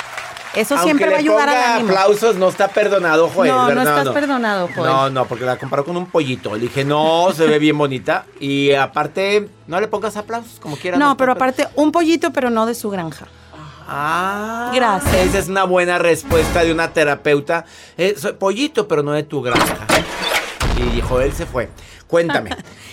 eso 0.55 0.75
Aunque 0.75 0.85
siempre 0.87 1.11
va 1.11 1.17
a 1.17 1.19
ayudar 1.19 1.49
ponga 1.49 1.65
al 1.75 1.81
ánimo. 1.81 1.89
aplausos, 1.91 2.37
no 2.37 2.49
está 2.49 2.69
perdonado, 2.69 3.29
Joel. 3.29 3.51
no, 3.51 3.71
no 3.75 3.83
estás 3.83 4.09
perdonado, 4.09 4.69
Joel. 4.75 4.87
No, 4.91 5.11
no, 5.11 5.25
porque 5.27 5.45
la 5.45 5.57
comparó 5.59 5.85
con 5.85 5.97
un 5.99 6.07
pollito. 6.07 6.55
Le 6.55 6.61
dije, 6.63 6.83
no, 6.85 7.29
se 7.35 7.47
ve 7.47 7.59
bien 7.59 7.77
bonita. 7.77 8.25
Y 8.41 8.73
aparte, 8.73 9.49
no 9.67 9.79
le 9.81 9.89
pongas 9.89 10.17
aplausos, 10.17 10.59
como 10.59 10.77
quieras. 10.77 10.99
No, 10.99 11.17
pero 11.17 11.35
per- 11.35 11.43
aparte, 11.43 11.69
un 11.75 11.93
pollito, 11.93 12.33
pero 12.33 12.49
no 12.49 12.65
de 12.65 12.75
su 12.75 12.89
granja. 12.89 13.27
Ah, 13.87 14.73
Gracias. 14.75 15.15
Esa 15.15 15.39
es 15.39 15.49
una 15.49 15.65
buena 15.65 15.99
respuesta 15.99 16.65
de 16.65 16.73
una 16.73 16.93
terapeuta. 16.93 17.65
Eh, 17.97 18.15
soy 18.17 18.33
pollito, 18.33 18.89
pero 18.89 19.03
no 19.03 19.13
de 19.13 19.23
tu 19.23 19.43
granja. 19.43 19.87
Y 20.95 21.01
Joel 21.01 21.33
se 21.33 21.47
fue. 21.47 21.71
Cuéntame. 22.07 22.51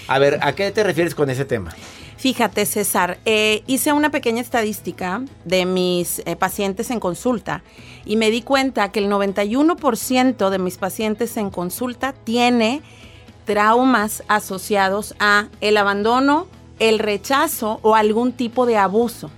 A 0.08 0.20
ver, 0.20 0.40
¿a 0.42 0.54
qué 0.54 0.72
te 0.72 0.84
refieres 0.84 1.16
con 1.16 1.30
ese 1.30 1.46
tema? 1.46 1.74
Fíjate, 2.18 2.66
César, 2.66 3.20
eh, 3.26 3.64
hice 3.68 3.92
una 3.92 4.10
pequeña 4.10 4.42
estadística 4.42 5.22
de 5.44 5.66
mis 5.66 6.20
eh, 6.20 6.36
pacientes 6.38 6.90
en 6.90 7.02
consulta 7.02 7.64
y 8.06 8.16
me 8.16 8.32
di 8.32 8.42
cuenta 8.42 8.92
que 8.92 9.00
el 9.00 9.10
91% 9.12 10.50
de 10.50 10.58
mis 10.58 10.78
pacientes 10.78 11.36
en 11.36 11.50
consulta 11.50 12.14
tiene 12.14 12.82
traumas 13.46 14.24
asociados 14.30 15.16
a 15.20 15.48
el 15.60 15.76
abandono, 15.76 16.48
el 16.80 17.00
rechazo 17.00 17.80
o 17.82 17.96
algún 17.96 18.32
tipo 18.32 18.66
de 18.66 18.78
abuso. 18.78 19.30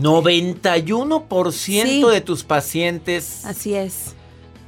91% 0.00 1.86
Sí. 1.86 2.02
de 2.02 2.20
tus 2.20 2.44
pacientes 2.44 3.44
Así 3.44 3.74
es. 3.74 4.14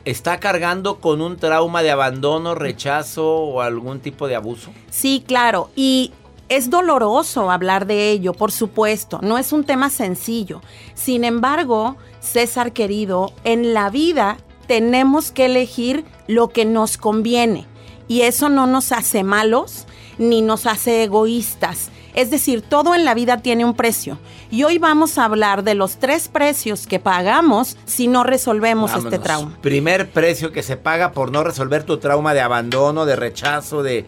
está 0.04 0.38
cargando 0.40 1.00
con 1.00 1.20
un 1.20 1.36
trauma 1.36 1.82
de 1.82 1.90
abandono, 1.90 2.54
rechazo 2.54 3.26
o 3.36 3.60
algún 3.60 4.00
tipo 4.00 4.28
de 4.28 4.36
abuso. 4.36 4.70
Sí, 4.90 5.22
claro. 5.26 5.70
Y 5.76 6.12
es 6.48 6.70
doloroso 6.70 7.50
hablar 7.50 7.86
de 7.86 8.10
ello, 8.10 8.32
por 8.32 8.52
supuesto. 8.52 9.18
No 9.22 9.36
es 9.38 9.52
un 9.52 9.64
tema 9.64 9.90
sencillo. 9.90 10.62
Sin 10.94 11.24
embargo, 11.24 11.96
César 12.20 12.72
querido, 12.72 13.32
en 13.44 13.74
la 13.74 13.90
vida 13.90 14.38
tenemos 14.66 15.30
que 15.30 15.46
elegir 15.46 16.04
lo 16.26 16.48
que 16.48 16.64
nos 16.64 16.96
conviene. 16.96 17.66
Y 18.06 18.22
eso 18.22 18.48
no 18.48 18.66
nos 18.66 18.92
hace 18.92 19.22
malos 19.24 19.84
ni 20.16 20.40
nos 20.42 20.66
hace 20.66 21.04
egoístas. 21.04 21.90
Es 22.18 22.30
decir, 22.30 22.62
todo 22.62 22.96
en 22.96 23.04
la 23.04 23.14
vida 23.14 23.42
tiene 23.42 23.64
un 23.64 23.74
precio. 23.74 24.18
Y 24.50 24.64
hoy 24.64 24.78
vamos 24.78 25.18
a 25.18 25.24
hablar 25.24 25.62
de 25.62 25.76
los 25.76 25.98
tres 25.98 26.26
precios 26.26 26.88
que 26.88 26.98
pagamos 26.98 27.76
si 27.84 28.08
no 28.08 28.24
resolvemos 28.24 28.92
este 28.92 29.20
trauma. 29.20 29.56
Primer 29.62 30.10
precio 30.10 30.50
que 30.50 30.64
se 30.64 30.76
paga 30.76 31.12
por 31.12 31.30
no 31.30 31.44
resolver 31.44 31.84
tu 31.84 31.98
trauma 31.98 32.34
de 32.34 32.40
abandono, 32.40 33.06
de 33.06 33.14
rechazo, 33.14 33.84
de 33.84 34.04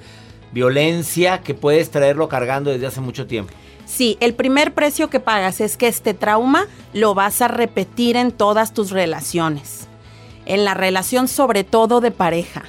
violencia 0.51 1.42
que 1.42 1.55
puedes 1.55 1.92
traerlo 1.92 2.29
cargando 2.29 2.73
desde 2.73 2.88
hace 2.88 3.01
mucho 3.01 3.29
tiempo. 3.29 3.53
Sí, 3.87 4.18
el 4.18 4.35
primer 4.35 4.75
precio 4.75 5.09
que 5.09 5.20
pagas 5.20 5.61
es 5.61 5.77
que 5.77 5.87
este 5.87 6.12
trauma 6.12 6.66
lo 6.92 7.14
vas 7.14 7.40
a 7.42 7.46
repetir 7.46 8.16
en 8.16 8.33
todas 8.33 8.75
tus 8.75 8.90
relaciones. 8.90 9.87
En 10.46 10.64
la 10.64 10.75
relación 10.75 11.29
sobre 11.29 11.62
todo 11.62 12.01
de 12.01 12.11
pareja. 12.11 12.64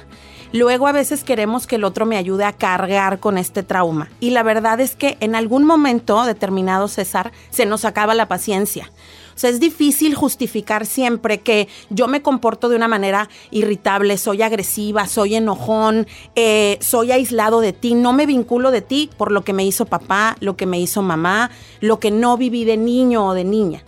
Luego 0.52 0.86
a 0.86 0.92
veces 0.92 1.24
queremos 1.24 1.66
que 1.66 1.76
el 1.76 1.84
otro 1.84 2.04
me 2.04 2.18
ayude 2.18 2.44
a 2.44 2.52
cargar 2.52 3.20
con 3.20 3.38
este 3.38 3.62
trauma. 3.62 4.10
Y 4.20 4.30
la 4.30 4.42
verdad 4.42 4.80
es 4.80 4.94
que 4.94 5.16
en 5.20 5.34
algún 5.34 5.64
momento 5.64 6.22
determinado, 6.24 6.88
César, 6.88 7.32
se 7.50 7.64
nos 7.64 7.86
acaba 7.86 8.14
la 8.14 8.28
paciencia. 8.28 8.90
O 9.34 9.38
sea, 9.38 9.48
es 9.48 9.60
difícil 9.60 10.14
justificar 10.14 10.84
siempre 10.84 11.40
que 11.40 11.68
yo 11.88 12.06
me 12.06 12.20
comporto 12.20 12.68
de 12.68 12.76
una 12.76 12.86
manera 12.86 13.30
irritable, 13.50 14.18
soy 14.18 14.42
agresiva, 14.42 15.06
soy 15.06 15.36
enojón, 15.36 16.06
eh, 16.36 16.76
soy 16.82 17.12
aislado 17.12 17.60
de 17.60 17.72
ti, 17.72 17.94
no 17.94 18.12
me 18.12 18.26
vinculo 18.26 18.70
de 18.70 18.82
ti 18.82 19.08
por 19.16 19.32
lo 19.32 19.42
que 19.42 19.54
me 19.54 19.64
hizo 19.64 19.86
papá, 19.86 20.36
lo 20.40 20.56
que 20.56 20.66
me 20.66 20.78
hizo 20.78 21.00
mamá, 21.00 21.50
lo 21.80 21.98
que 21.98 22.10
no 22.10 22.36
viví 22.36 22.66
de 22.66 22.76
niño 22.76 23.26
o 23.26 23.34
de 23.34 23.44
niña. 23.44 23.82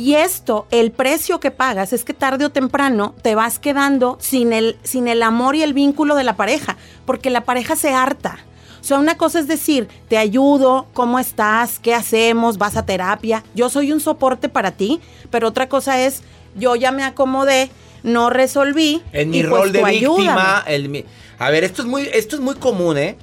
Y 0.00 0.14
esto, 0.14 0.66
el 0.70 0.92
precio 0.92 1.40
que 1.40 1.50
pagas 1.50 1.92
es 1.92 2.04
que 2.04 2.14
tarde 2.14 2.46
o 2.46 2.50
temprano 2.50 3.14
te 3.20 3.34
vas 3.34 3.58
quedando 3.58 4.16
sin 4.18 4.54
el, 4.54 4.78
sin 4.82 5.08
el 5.08 5.22
amor 5.22 5.56
y 5.56 5.62
el 5.62 5.74
vínculo 5.74 6.14
de 6.14 6.24
la 6.24 6.36
pareja, 6.36 6.78
porque 7.04 7.28
la 7.28 7.44
pareja 7.44 7.76
se 7.76 7.90
harta. 7.90 8.38
O 8.80 8.84
sea, 8.84 8.98
una 8.98 9.18
cosa 9.18 9.40
es 9.40 9.46
decir, 9.46 9.88
te 10.08 10.16
ayudo, 10.16 10.86
¿cómo 10.94 11.18
estás? 11.18 11.78
¿Qué 11.78 11.94
hacemos? 11.94 12.56
¿Vas 12.56 12.78
a 12.78 12.86
terapia? 12.86 13.44
Yo 13.54 13.68
soy 13.68 13.92
un 13.92 14.00
soporte 14.00 14.48
para 14.48 14.70
ti, 14.70 15.02
pero 15.28 15.48
otra 15.48 15.68
cosa 15.68 16.00
es, 16.00 16.22
yo 16.56 16.76
ya 16.76 16.92
me 16.92 17.04
acomodé, 17.04 17.68
no 18.02 18.30
resolví. 18.30 19.02
En 19.12 19.28
mi 19.28 19.42
pues 19.42 19.52
rol 19.52 19.70
de 19.70 19.84
víctima, 19.84 20.64
el 20.66 21.04
a 21.38 21.50
ver, 21.50 21.62
esto 21.62 21.82
es 21.82 21.88
muy 21.88 22.08
esto 22.10 22.36
es 22.36 22.40
muy 22.40 22.54
común, 22.54 22.96
¿eh? 22.96 23.18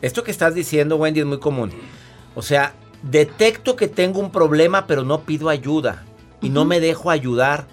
Esto 0.00 0.24
que 0.24 0.30
estás 0.30 0.54
diciendo, 0.54 0.96
Wendy, 0.96 1.20
es 1.20 1.26
muy 1.26 1.38
común. 1.38 1.70
O 2.34 2.40
sea, 2.40 2.72
detecto 3.02 3.76
que 3.76 3.88
tengo 3.88 4.20
un 4.20 4.30
problema, 4.30 4.86
pero 4.86 5.04
no 5.04 5.20
pido 5.20 5.50
ayuda 5.50 6.02
y 6.44 6.50
no 6.50 6.64
me 6.64 6.78
dejo 6.78 7.10
ayudar. 7.10 7.66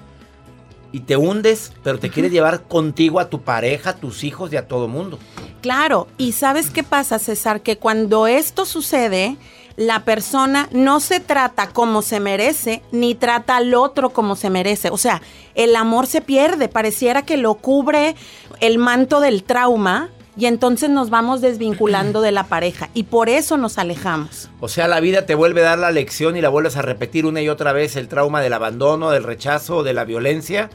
Y 0.94 1.02
te 1.02 1.16
hundes, 1.16 1.74
pero 1.84 2.00
te 2.00 2.10
quieres 2.10 2.32
llevar 2.32 2.64
contigo 2.64 3.20
a 3.20 3.30
tu 3.30 3.42
pareja, 3.42 3.92
a 3.92 3.96
tus 3.96 4.24
hijos 4.24 4.52
y 4.52 4.58
a 4.58 4.68
todo 4.68 4.88
mundo. 4.88 5.20
Claro, 5.62 6.08
y 6.18 6.32
¿sabes 6.32 6.70
qué 6.70 6.84
pasa, 6.84 7.20
César? 7.20 7.62
Que 7.62 7.78
cuando 7.78 8.28
esto 8.28 8.66
sucede, 8.66 9.38
la 9.76 10.04
persona 10.04 10.68
no 10.72 11.00
se 11.00 11.20
trata 11.20 11.68
como 11.68 12.02
se 12.02 12.20
merece, 12.20 12.82
ni 12.92 13.16
trata 13.16 13.58
al 13.58 13.74
otro 13.74 14.10
como 14.10 14.36
se 14.36 14.50
merece. 14.50 14.90
O 14.90 14.98
sea, 14.98 15.22
el 15.56 15.76
amor 15.76 16.08
se 16.08 16.22
pierde, 16.22 16.68
pareciera 16.68 17.22
que 17.24 17.38
lo 17.38 17.56
cubre 17.56 18.16
el 18.60 18.78
manto 18.78 19.20
del 19.20 19.44
trauma 19.44 20.10
y 20.38 20.46
entonces 20.46 20.90
nos 20.90 21.10
vamos 21.10 21.42
desvinculando 21.42 22.22
de 22.22 22.32
la 22.32 22.46
pareja 22.46 22.90
y 22.94 23.04
por 23.04 23.30
eso 23.30 23.58
nos 23.58 23.78
alejamos. 23.78 24.50
O 24.60 24.68
sea, 24.68 24.88
la 24.88 25.00
vida 25.00 25.26
te 25.26 25.36
vuelve 25.36 25.62
a 25.62 25.72
dar 25.72 25.80
la 25.80 25.92
lección 25.92 26.38
y 26.38 26.42
la 26.42 26.50
vuelves 26.50 26.78
a 26.78 26.82
repetir 26.82 27.26
una 27.26 27.42
y 27.42 27.50
otra 27.50 27.74
vez 27.74 27.96
el 27.96 28.08
trauma 28.08 28.42
del 28.42 28.54
abandono, 28.54 29.12
del 29.12 29.24
rechazo, 29.24 29.84
de 29.84 29.94
la 29.94 30.06
violencia, 30.06 30.70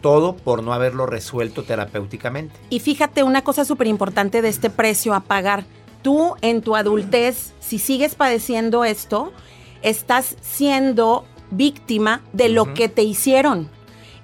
todo 0.00 0.36
por 0.36 0.62
no 0.62 0.72
haberlo 0.72 1.06
resuelto 1.06 1.62
terapéuticamente. 1.62 2.54
Y 2.70 2.80
fíjate 2.80 3.22
una 3.22 3.42
cosa 3.42 3.64
súper 3.64 3.86
importante 3.86 4.42
de 4.42 4.48
este 4.48 4.70
precio 4.70 5.14
a 5.14 5.20
pagar. 5.20 5.64
Tú 6.02 6.34
en 6.42 6.62
tu 6.62 6.76
adultez, 6.76 7.52
si 7.60 7.78
sigues 7.78 8.14
padeciendo 8.14 8.84
esto, 8.84 9.32
estás 9.82 10.36
siendo 10.40 11.24
víctima 11.50 12.22
de 12.32 12.48
lo 12.48 12.74
que 12.74 12.88
te 12.88 13.02
hicieron 13.02 13.68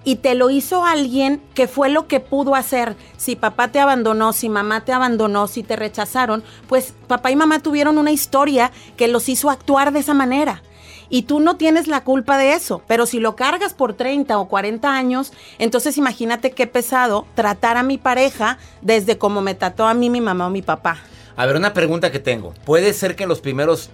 y 0.04 0.16
te 0.16 0.34
lo 0.34 0.50
hizo 0.50 0.84
alguien 0.84 1.40
que 1.54 1.66
fue 1.66 1.88
lo 1.88 2.06
que 2.06 2.20
pudo 2.20 2.54
hacer. 2.54 2.96
Si 3.16 3.36
papá 3.36 3.68
te 3.68 3.80
abandonó, 3.80 4.32
si 4.32 4.48
mamá 4.48 4.84
te 4.84 4.92
abandonó, 4.92 5.48
si 5.48 5.62
te 5.62 5.76
rechazaron, 5.76 6.44
pues 6.68 6.94
papá 7.08 7.30
y 7.30 7.36
mamá 7.36 7.60
tuvieron 7.60 7.98
una 7.98 8.12
historia 8.12 8.70
que 8.96 9.08
los 9.08 9.28
hizo 9.28 9.50
actuar 9.50 9.92
de 9.92 10.00
esa 10.00 10.14
manera. 10.14 10.62
Y 11.10 11.22
tú 11.22 11.40
no 11.40 11.56
tienes 11.56 11.86
la 11.86 12.02
culpa 12.02 12.38
de 12.38 12.54
eso, 12.54 12.82
pero 12.86 13.06
si 13.06 13.20
lo 13.20 13.36
cargas 13.36 13.74
por 13.74 13.94
30 13.94 14.38
o 14.38 14.48
40 14.48 14.90
años, 14.90 15.32
entonces 15.58 15.98
imagínate 15.98 16.52
qué 16.52 16.66
pesado 16.66 17.26
tratar 17.34 17.76
a 17.76 17.82
mi 17.82 17.98
pareja 17.98 18.58
desde 18.80 19.18
como 19.18 19.40
me 19.40 19.54
trató 19.54 19.86
a 19.86 19.94
mí 19.94 20.10
mi 20.10 20.20
mamá 20.20 20.46
o 20.46 20.50
mi 20.50 20.62
papá. 20.62 20.98
A 21.36 21.46
ver, 21.46 21.56
una 21.56 21.74
pregunta 21.74 22.10
que 22.10 22.20
tengo. 22.20 22.54
¿Puede 22.64 22.92
ser 22.92 23.16
que 23.16 23.24
en 23.24 23.28
los 23.28 23.40
primeros 23.40 23.90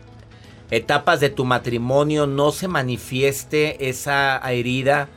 etapas 0.70 1.20
de 1.20 1.30
tu 1.30 1.44
matrimonio 1.44 2.26
no 2.26 2.52
se 2.52 2.68
manifieste 2.68 3.88
esa 3.88 4.38
herida 4.38 5.08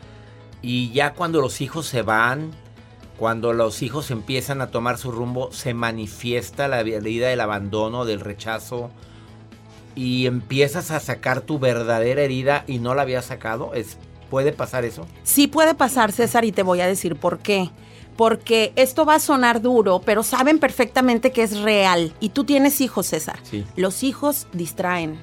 y 0.64 0.92
ya 0.92 1.14
cuando 1.14 1.42
los 1.42 1.62
hijos 1.62 1.86
se 1.86 2.02
van, 2.02 2.52
cuando 3.18 3.54
los 3.54 3.84
hijos 3.84 4.10
empiezan 4.10 4.62
a 4.62 4.68
tomar 4.68 4.98
su 4.98 5.12
rumbo, 5.12 5.52
se 5.52 5.74
manifiesta 5.74 6.68
la 6.68 6.80
herida 6.80 7.28
del 7.28 7.42
abandono, 7.42 8.06
del 8.06 8.22
rechazo 8.22 8.90
y 9.94 10.26
empiezas 10.26 10.90
a 10.90 11.00
sacar 11.00 11.42
tu 11.42 11.60
verdadera 11.60 12.22
herida 12.22 12.64
y 12.66 12.80
no 12.80 12.96
la 12.96 13.04
habías 13.04 13.26
sacado? 13.26 13.74
¿Es, 13.74 13.98
¿Puede 14.30 14.54
pasar 14.54 14.86
eso? 14.86 15.06
Sí 15.24 15.48
puede 15.48 15.76
pasar, 15.76 16.12
César, 16.12 16.46
y 16.46 16.52
te 16.52 16.64
voy 16.64 16.82
a 16.82 16.88
decir 16.88 17.18
por 17.18 17.40
qué. 17.40 17.70
Porque 18.16 18.72
esto 18.76 19.06
va 19.06 19.16
a 19.16 19.20
sonar 19.20 19.62
duro, 19.62 20.02
pero 20.04 20.24
saben 20.24 20.60
perfectamente 20.60 21.32
que 21.32 21.44
es 21.44 21.60
real. 21.60 22.14
Y 22.20 22.30
tú 22.30 22.44
tienes 22.44 22.80
hijos, 22.80 23.08
César. 23.08 23.40
Sí. 23.44 23.66
Los 23.76 24.04
hijos 24.04 24.48
distraen. 24.54 25.20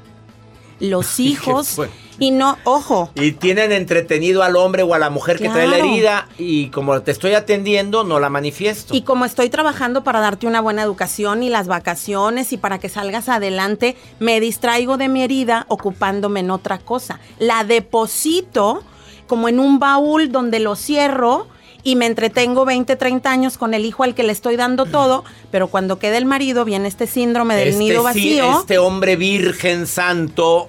Los 0.80 1.20
hijos... 1.20 1.80
Y 2.20 2.32
no, 2.32 2.58
ojo. 2.64 3.10
Y 3.14 3.32
tienen 3.32 3.72
entretenido 3.72 4.42
al 4.42 4.54
hombre 4.54 4.82
o 4.82 4.92
a 4.92 4.98
la 4.98 5.08
mujer 5.08 5.38
que 5.38 5.48
trae 5.48 5.66
la 5.66 5.78
herida 5.78 6.28
y 6.36 6.68
como 6.68 7.00
te 7.00 7.12
estoy 7.12 7.32
atendiendo, 7.32 8.04
no 8.04 8.20
la 8.20 8.28
manifiesto. 8.28 8.94
Y 8.94 9.00
como 9.00 9.24
estoy 9.24 9.48
trabajando 9.48 10.04
para 10.04 10.20
darte 10.20 10.46
una 10.46 10.60
buena 10.60 10.82
educación 10.82 11.42
y 11.42 11.48
las 11.48 11.66
vacaciones 11.66 12.52
y 12.52 12.58
para 12.58 12.78
que 12.78 12.90
salgas 12.90 13.30
adelante, 13.30 13.96
me 14.18 14.38
distraigo 14.38 14.98
de 14.98 15.08
mi 15.08 15.22
herida 15.22 15.64
ocupándome 15.68 16.40
en 16.40 16.50
otra 16.50 16.76
cosa. 16.76 17.20
La 17.38 17.64
deposito 17.64 18.84
como 19.26 19.48
en 19.48 19.58
un 19.58 19.78
baúl 19.78 20.30
donde 20.30 20.60
lo 20.60 20.76
cierro 20.76 21.46
y 21.82 21.96
me 21.96 22.06
entretengo 22.06 22.64
20, 22.64 22.96
30 22.96 23.30
años 23.30 23.58
con 23.58 23.74
el 23.74 23.84
hijo 23.84 24.02
al 24.04 24.14
que 24.14 24.22
le 24.22 24.32
estoy 24.32 24.56
dando 24.56 24.84
todo, 24.86 25.24
pero 25.50 25.68
cuando 25.68 25.98
queda 25.98 26.18
el 26.18 26.26
marido 26.26 26.64
viene 26.64 26.88
este 26.88 27.06
síndrome 27.06 27.54
del 27.56 27.68
Este 27.68 27.78
nido 27.80 28.00
sí- 28.00 28.04
vacío. 28.04 28.60
este 28.60 28.78
hombre 28.78 29.16
virgen 29.16 29.86
santo 29.86 30.68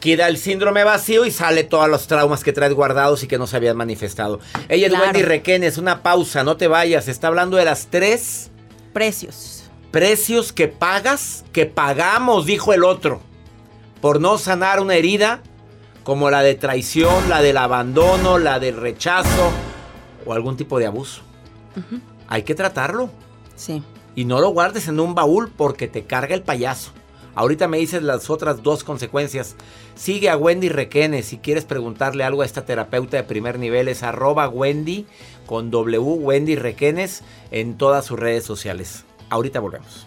queda 0.00 0.28
el 0.28 0.36
síndrome 0.36 0.84
vacío 0.84 1.24
y 1.24 1.30
sale 1.30 1.64
todos 1.64 1.88
los 1.88 2.06
traumas 2.06 2.44
que 2.44 2.52
traes 2.52 2.74
guardados 2.74 3.22
y 3.22 3.26
que 3.26 3.38
no 3.38 3.46
se 3.46 3.56
habían 3.56 3.76
manifestado. 3.76 4.38
Ella 4.68 4.86
es 4.86 4.90
Claro. 4.92 5.04
Wendy 5.06 5.22
Requenes, 5.22 5.78
una 5.78 6.02
pausa, 6.02 6.44
no 6.44 6.56
te 6.56 6.68
vayas. 6.68 7.08
Está 7.08 7.26
hablando 7.28 7.56
de 7.56 7.64
las 7.64 7.86
tres 7.90 8.50
Precios. 8.92 9.64
precios 9.90 10.52
que 10.52 10.68
pagas, 10.68 11.44
que 11.52 11.66
pagamos, 11.66 12.46
dijo 12.46 12.72
el 12.72 12.84
otro, 12.84 13.20
por 14.00 14.20
no 14.20 14.38
sanar 14.38 14.80
una 14.80 14.94
herida 14.94 15.40
como 16.04 16.30
la 16.30 16.42
de 16.42 16.54
traición, 16.54 17.28
la 17.28 17.42
del 17.42 17.56
abandono, 17.56 18.38
la 18.38 18.60
del 18.60 18.76
rechazo 18.76 19.50
o 20.26 20.32
algún 20.32 20.56
tipo 20.56 20.78
de 20.78 20.86
abuso. 20.86 21.22
Hay 22.28 22.42
que 22.42 22.54
tratarlo. 22.54 23.10
Sí. 23.54 23.82
Y 24.14 24.24
no 24.24 24.40
lo 24.40 24.50
guardes 24.50 24.88
en 24.88 25.00
un 25.00 25.14
baúl 25.14 25.50
porque 25.56 25.88
te 25.88 26.04
carga 26.04 26.34
el 26.34 26.42
payaso. 26.42 26.90
Ahorita 27.34 27.68
me 27.68 27.76
dices 27.76 28.02
las 28.02 28.30
otras 28.30 28.62
dos 28.62 28.82
consecuencias. 28.82 29.56
Sigue 29.94 30.30
a 30.30 30.38
Wendy 30.38 30.70
Requene 30.70 31.22
si 31.22 31.36
quieres 31.36 31.66
preguntarle 31.66 32.24
algo 32.24 32.40
a 32.40 32.46
esta 32.46 32.64
terapeuta 32.64 33.18
de 33.18 33.24
primer 33.24 33.58
nivel. 33.58 33.88
Es 33.88 34.02
arroba 34.02 34.48
Wendy 34.48 35.06
con 35.44 35.70
W 35.70 35.98
Wendy 35.98 36.56
Requenes 36.56 37.22
en 37.50 37.76
todas 37.76 38.06
sus 38.06 38.18
redes 38.18 38.44
sociales. 38.44 39.04
Ahorita 39.28 39.60
volvemos. 39.60 40.06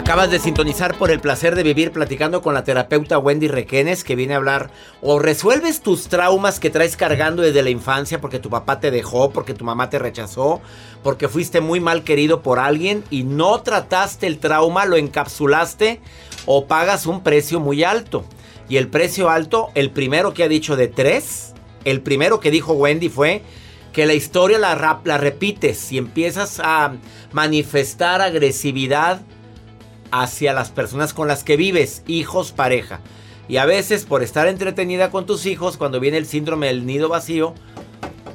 Acabas 0.00 0.30
de 0.30 0.38
sintonizar 0.38 0.96
por 0.96 1.10
el 1.10 1.20
placer 1.20 1.54
de 1.54 1.62
vivir 1.62 1.92
platicando 1.92 2.40
con 2.40 2.54
la 2.54 2.64
terapeuta 2.64 3.18
Wendy 3.18 3.48
Requenes 3.48 4.02
que 4.02 4.16
viene 4.16 4.32
a 4.32 4.38
hablar 4.38 4.70
o 5.02 5.18
resuelves 5.18 5.82
tus 5.82 6.08
traumas 6.08 6.58
que 6.58 6.70
traes 6.70 6.96
cargando 6.96 7.42
desde 7.42 7.62
la 7.62 7.68
infancia 7.68 8.18
porque 8.18 8.38
tu 8.38 8.48
papá 8.48 8.80
te 8.80 8.90
dejó, 8.90 9.30
porque 9.30 9.52
tu 9.52 9.62
mamá 9.66 9.90
te 9.90 9.98
rechazó, 9.98 10.62
porque 11.02 11.28
fuiste 11.28 11.60
muy 11.60 11.80
mal 11.80 12.02
querido 12.02 12.40
por 12.40 12.58
alguien 12.58 13.04
y 13.10 13.24
no 13.24 13.60
trataste 13.60 14.26
el 14.26 14.38
trauma, 14.38 14.86
lo 14.86 14.96
encapsulaste 14.96 16.00
o 16.46 16.64
pagas 16.64 17.04
un 17.04 17.22
precio 17.22 17.60
muy 17.60 17.84
alto. 17.84 18.24
Y 18.70 18.78
el 18.78 18.88
precio 18.88 19.28
alto, 19.28 19.68
el 19.74 19.90
primero 19.90 20.32
que 20.32 20.44
ha 20.44 20.48
dicho 20.48 20.76
de 20.76 20.88
tres, 20.88 21.52
el 21.84 22.00
primero 22.00 22.40
que 22.40 22.50
dijo 22.50 22.72
Wendy 22.72 23.10
fue 23.10 23.42
que 23.92 24.06
la 24.06 24.14
historia 24.14 24.58
la, 24.58 25.02
la 25.04 25.18
repites 25.18 25.92
y 25.92 25.98
empiezas 25.98 26.58
a 26.58 26.94
manifestar 27.32 28.22
agresividad 28.22 29.20
hacia 30.10 30.52
las 30.52 30.70
personas 30.70 31.14
con 31.14 31.28
las 31.28 31.44
que 31.44 31.56
vives, 31.56 32.02
hijos, 32.06 32.52
pareja. 32.52 33.00
Y 33.48 33.56
a 33.56 33.66
veces 33.66 34.04
por 34.04 34.22
estar 34.22 34.46
entretenida 34.46 35.10
con 35.10 35.26
tus 35.26 35.46
hijos, 35.46 35.76
cuando 35.76 35.98
viene 36.00 36.18
el 36.18 36.26
síndrome 36.26 36.68
del 36.68 36.86
nido 36.86 37.08
vacío, 37.08 37.54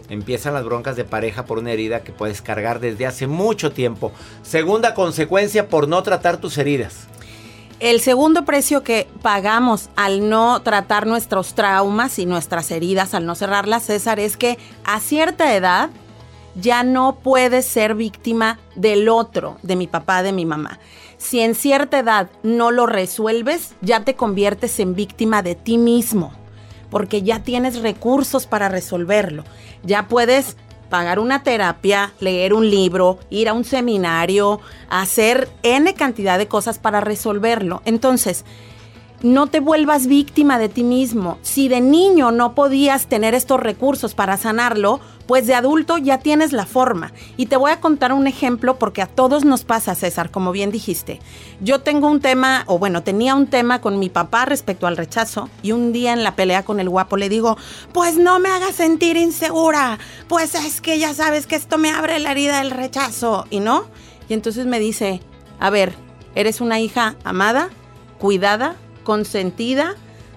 empiezan 0.09 0.53
las 0.53 0.65
broncas 0.65 0.95
de 0.95 1.05
pareja 1.05 1.45
por 1.45 1.59
una 1.59 1.71
herida 1.71 2.01
que 2.01 2.11
puedes 2.11 2.41
cargar 2.41 2.79
desde 2.79 3.05
hace 3.05 3.27
mucho 3.27 3.71
tiempo. 3.71 4.11
Segunda 4.43 4.93
consecuencia 4.93 5.69
por 5.69 5.87
no 5.87 6.03
tratar 6.03 6.37
tus 6.37 6.57
heridas. 6.57 7.07
El 7.79 7.99
segundo 7.99 8.45
precio 8.45 8.83
que 8.83 9.07
pagamos 9.21 9.89
al 9.97 10.29
no 10.29 10.61
tratar 10.61 11.07
nuestros 11.07 11.55
traumas 11.55 12.19
y 12.19 12.25
nuestras 12.25 12.71
heridas, 12.71 13.13
al 13.13 13.25
no 13.25 13.35
cerrarlas, 13.35 13.83
César, 13.83 14.19
es 14.19 14.37
que 14.37 14.57
a 14.85 15.01
cierta 15.01 15.55
edad 15.55 15.89
ya 16.55 16.83
no 16.83 17.17
puedes 17.21 17.65
ser 17.65 17.95
víctima 17.95 18.59
del 18.75 19.09
otro, 19.09 19.57
de 19.61 19.75
mi 19.75 19.87
papá, 19.87 20.23
de 20.23 20.31
mi 20.31 20.45
mamá. 20.45 20.79
Si 21.17 21.39
en 21.39 21.55
cierta 21.55 21.99
edad 21.99 22.29
no 22.43 22.71
lo 22.71 22.85
resuelves, 22.85 23.75
ya 23.81 24.03
te 24.03 24.15
conviertes 24.15 24.79
en 24.79 24.95
víctima 24.95 25.41
de 25.41 25.55
ti 25.55 25.77
mismo, 25.77 26.33
porque 26.89 27.21
ya 27.21 27.39
tienes 27.39 27.81
recursos 27.81 28.45
para 28.45 28.69
resolverlo. 28.69 29.43
Ya 29.83 30.07
puedes 30.07 30.57
pagar 30.89 31.19
una 31.19 31.43
terapia, 31.43 32.13
leer 32.19 32.53
un 32.53 32.69
libro, 32.69 33.19
ir 33.29 33.49
a 33.49 33.53
un 33.53 33.65
seminario, 33.65 34.59
hacer 34.89 35.49
N 35.63 35.93
cantidad 35.95 36.37
de 36.37 36.47
cosas 36.47 36.79
para 36.79 37.01
resolverlo. 37.01 37.81
Entonces, 37.85 38.45
no 39.25 39.47
te 39.47 39.59
vuelvas 39.59 40.05
víctima 40.05 40.59
de 40.59 40.69
ti 40.69 40.83
mismo. 40.83 41.39
Si 41.41 41.67
de 41.67 41.81
niño 41.81 42.29
no 42.29 42.53
podías 42.53 43.07
tener 43.07 43.33
estos 43.33 43.59
recursos 43.59 44.13
para 44.13 44.37
sanarlo, 44.37 44.99
pues 45.25 45.47
de 45.47 45.55
adulto 45.55 45.97
ya 45.97 46.19
tienes 46.19 46.53
la 46.53 46.67
forma. 46.67 47.11
Y 47.35 47.47
te 47.47 47.57
voy 47.57 47.71
a 47.71 47.81
contar 47.81 48.13
un 48.13 48.27
ejemplo 48.27 48.77
porque 48.77 49.01
a 49.01 49.07
todos 49.07 49.43
nos 49.43 49.63
pasa, 49.63 49.95
César, 49.95 50.29
como 50.29 50.51
bien 50.51 50.69
dijiste. 50.69 51.21
Yo 51.59 51.81
tengo 51.81 52.07
un 52.07 52.19
tema, 52.19 52.65
o 52.67 52.77
bueno, 52.77 53.01
tenía 53.01 53.33
un 53.33 53.47
tema 53.47 53.81
con 53.81 53.97
mi 53.97 54.09
papá 54.09 54.45
respecto 54.45 54.85
al 54.85 54.95
rechazo 54.95 55.49
y 55.63 55.71
un 55.71 55.91
día 55.91 56.13
en 56.13 56.23
la 56.23 56.35
pelea 56.35 56.63
con 56.63 56.79
el 56.79 56.87
guapo 56.87 57.17
le 57.17 57.27
digo, 57.27 57.57
pues 57.93 58.17
no 58.17 58.37
me 58.37 58.49
hagas 58.49 58.75
sentir 58.75 59.17
insegura, 59.17 59.97
pues 60.27 60.53
es 60.53 60.81
que 60.81 60.99
ya 60.99 61.15
sabes 61.15 61.47
que 61.47 61.55
esto 61.55 61.79
me 61.79 61.89
abre 61.89 62.19
la 62.19 62.29
herida 62.29 62.59
del 62.59 62.69
rechazo, 62.69 63.47
¿y 63.49 63.59
no? 63.59 63.85
Y 64.29 64.35
entonces 64.35 64.67
me 64.67 64.79
dice, 64.79 65.19
a 65.59 65.71
ver, 65.71 65.95
eres 66.35 66.61
una 66.61 66.79
hija 66.79 67.15
amada, 67.23 67.69
cuidada, 68.19 68.75
consentida, 69.05 69.95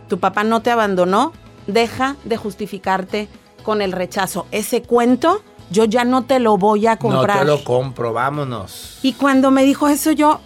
tu 0.08 0.20
papá 0.20 0.44
no 0.44 0.62
te 0.62 0.70
abandonó, 0.70 1.32
deja 1.66 2.14
de 2.22 2.36
justificarte 2.36 3.28
con 3.64 3.82
el 3.82 3.90
rechazo. 3.90 4.46
Ese 4.52 4.82
cuento 4.82 5.42
yo 5.70 5.84
ya 5.84 6.04
no 6.04 6.24
te 6.24 6.38
lo 6.38 6.56
voy 6.56 6.86
a 6.86 6.96
comprar. 6.96 7.38
No 7.38 7.42
te 7.42 7.48
lo 7.48 7.64
compro, 7.64 8.12
vámonos. 8.12 9.00
Y 9.02 9.14
cuando 9.14 9.50
me 9.50 9.64
dijo 9.64 9.88
eso 9.88 10.12
yo, 10.12 10.40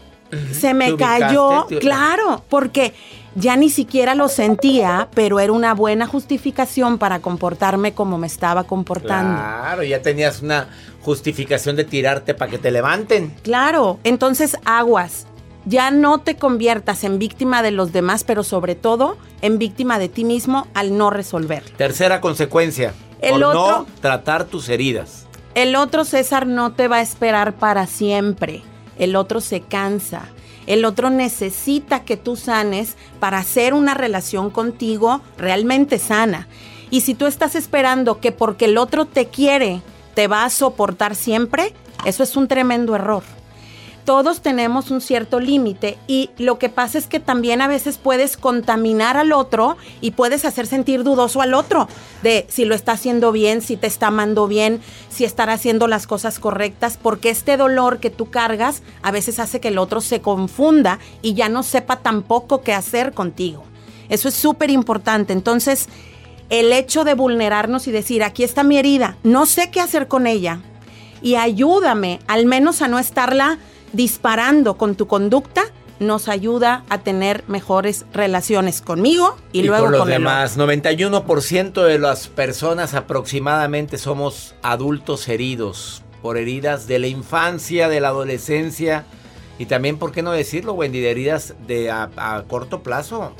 se 0.53 0.73
me 0.73 0.97
cayó, 0.97 1.67
claro, 1.81 2.43
porque 2.49 2.95
ya 3.35 3.57
ni 3.57 3.71
siquiera 3.71 4.15
lo 4.15 4.29
sentía, 4.29 5.09
pero 5.15 5.41
era 5.41 5.53
una 5.53 5.75
buena 5.75 6.07
justificación 6.07 6.99
para 6.99 7.21
comportarme 7.21 7.93
como 7.93 8.19
me 8.19 8.27
estaba 8.27 8.65
comportando. 8.65 9.41
Claro, 9.41 9.83
ya 9.83 10.03
tenías 10.03 10.43
una 10.43 10.69
justificación 11.03 11.77
de 11.77 11.85
tirarte 11.85 12.35
para 12.35 12.51
que 12.51 12.59
te 12.59 12.71
levanten. 12.71 13.35
Claro, 13.43 13.99
entonces 14.05 14.57
aguas. 14.65 15.27
Ya 15.65 15.91
no 15.91 16.19
te 16.19 16.37
conviertas 16.37 17.05
en 17.05 17.19
víctima 17.19 17.63
de 17.63 17.71
los 17.71 17.93
demás, 17.93 18.25
pero 18.25 18.43
sobre 18.43 18.75
todo 18.75 19.17
en 19.43 19.59
víctima 19.59 19.99
de 19.99 20.09
ti 20.09 20.25
mismo 20.25 20.67
al 20.75 20.97
no 20.99 21.11
resolver. 21.11 21.63
Tercera 21.77 22.21
consecuencia. 22.21 22.95
El 23.21 23.33
por 23.35 23.45
otro- 23.45 23.79
no 23.79 23.87
tratar 24.01 24.45
tus 24.45 24.69
heridas. 24.69 25.27
El 25.55 25.77
otro 25.77 26.05
César 26.05 26.47
no 26.47 26.73
te 26.73 26.89
va 26.89 26.97
a 26.97 27.03
esperar 27.03 27.55
para 27.55 27.87
siempre. 27.87 28.63
El 28.99 29.15
otro 29.17 29.41
se 29.41 29.61
cansa. 29.61 30.25
El 30.67 30.85
otro 30.85 31.11
necesita 31.11 32.01
que 32.05 32.17
tú 32.17 32.37
sanes 32.37 32.97
para 33.21 33.39
hacer 33.39 33.75
una 33.75 33.95
relación 33.95 34.51
contigo 34.51 35.21
realmente 35.37 35.99
sana. 35.99 36.49
Y 36.91 37.01
si 37.03 37.15
tú 37.15 37.27
estás 37.27 37.55
esperando 37.55 38.21
que 38.21 38.33
porque 38.33 38.67
el 38.67 38.79
otro 38.79 39.05
te 39.07 39.27
quiere, 39.27 39.83
te 40.15 40.29
va 40.29 40.45
a 40.45 40.51
soportar 40.51 41.15
siempre, 41.15 41.73
eso 42.05 42.23
es 42.23 42.37
un 42.37 42.49
tremendo 42.49 42.95
error. 42.95 43.23
Todos 44.05 44.43
tenemos 44.43 44.91
un 44.91 45.01
cierto 45.01 45.39
límite 45.39 45.97
y 46.09 46.31
lo 46.37 46.59
que 46.59 46.69
pasa 46.69 46.99
es 46.99 47.07
que 47.07 47.21
también 47.21 47.63
a 47.63 47.69
veces 47.69 47.99
puedes 47.99 48.37
contaminar 48.37 49.17
al 49.17 49.33
otro 49.33 49.77
y 50.01 50.11
puedes 50.11 50.45
hacer 50.45 50.67
sentir 50.67 51.05
dudoso 51.05 51.41
al 51.41 51.55
otro 51.55 51.89
de 52.23 52.45
si 52.49 52.65
lo 52.65 52.75
está 52.75 52.93
haciendo 52.93 53.31
bien, 53.31 53.63
si 53.63 53.77
te 53.77 53.87
está 53.87 54.09
amando 54.09 54.49
bien, 54.49 54.81
si 55.09 55.25
estará 55.25 55.53
haciendo 55.53 55.87
las 55.87 56.09
cosas 56.09 56.41
correctas, 56.41 56.99
porque 57.01 57.31
este 57.31 57.57
dolor 57.57 58.01
que 58.01 58.11
tú 58.11 58.29
cargas 58.29 58.83
a 59.03 59.13
veces 59.13 59.39
hace 59.39 59.61
que 59.61 59.69
el 59.69 59.79
otro 59.79 60.01
se 60.01 60.21
confunda 60.21 60.99
y 61.23 61.35
ya 61.35 61.49
no 61.49 61.63
sepa 61.63 62.01
tampoco 62.01 62.63
qué 62.63 62.75
hacer 62.75 63.13
contigo. 63.13 63.63
Eso 64.09 64.29
es 64.29 64.35
súper 64.35 64.71
importante. 64.71 65.33
Entonces, 65.33 65.89
el 66.51 66.73
hecho 66.73 67.05
de 67.05 67.15
vulnerarnos 67.15 67.87
y 67.87 67.93
decir, 67.93 68.25
aquí 68.25 68.43
está 68.43 68.65
mi 68.65 68.79
herida, 68.79 69.17
no 69.23 69.47
sé 69.47 69.71
qué 69.71 69.81
hacer 69.81 70.09
con 70.09 70.27
ella 70.27 70.61
y 71.23 71.37
ayúdame 71.37 72.19
al 72.27 72.47
menos 72.47 72.83
a 72.83 72.89
no 72.89 72.99
estarla 72.99 73.59
disparando 73.93 74.77
con 74.77 74.95
tu 74.95 75.07
conducta, 75.07 75.63
nos 76.01 76.29
ayuda 76.29 76.85
a 76.89 76.99
tener 76.99 77.45
mejores 77.47 78.05
relaciones 78.13 78.81
conmigo 78.81 79.37
y, 79.53 79.63
luego 79.63 79.85
con 79.85 79.93
los 79.93 80.01
con 80.01 80.09
el 80.09 80.15
demás. 80.15 80.59
91% 80.59 81.83
de 81.85 81.99
las 81.99 82.29
personas 82.29 82.95
aproximadamente 82.95 83.99
somos 83.99 84.55
adultos 84.63 85.29
heridos 85.29 86.03
por 86.21 86.37
heridas 86.37 86.87
de 86.87 86.99
la 86.99 87.07
infancia, 87.07 87.89
de 87.89 88.01
la 88.01 88.09
adolescencia 88.09 89.05
y 89.59 89.67
también, 89.67 89.99
¿por 89.99 90.13
qué 90.13 90.23
no 90.23 90.33
decirlo, 90.33 90.73
Wendy? 90.73 91.01
De 91.01 91.11
heridas 91.11 91.55
de 91.67 91.91
a, 91.91 92.11
a 92.17 92.43
corto 92.45 92.83
plazo, 92.83 93.33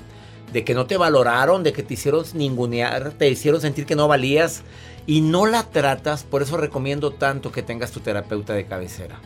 de 0.53 0.65
que 0.65 0.75
no 0.75 0.87
te 0.87 0.97
valoraron, 0.97 1.63
de 1.63 1.73
que 1.73 1.83
te 1.83 1.95
hicieron 1.95 2.25
ningunear, 2.35 3.13
te 3.13 3.29
hicieron 3.29 3.61
sentir 3.61 3.87
que 3.87 3.97
no 3.97 4.09
valías 4.09 4.63
y 5.07 5.21
no 5.21 5.47
la 5.47 5.65
tratas. 5.65 6.23
Por 6.23 6.43
eso 6.43 6.57
recomiendo 6.57 7.11
tanto 7.13 7.51
que 7.51 7.63
tengas 7.63 7.91
tu 7.91 8.01
terapeuta 8.01 8.53
de 8.53 8.67
cabecera. 8.67 9.21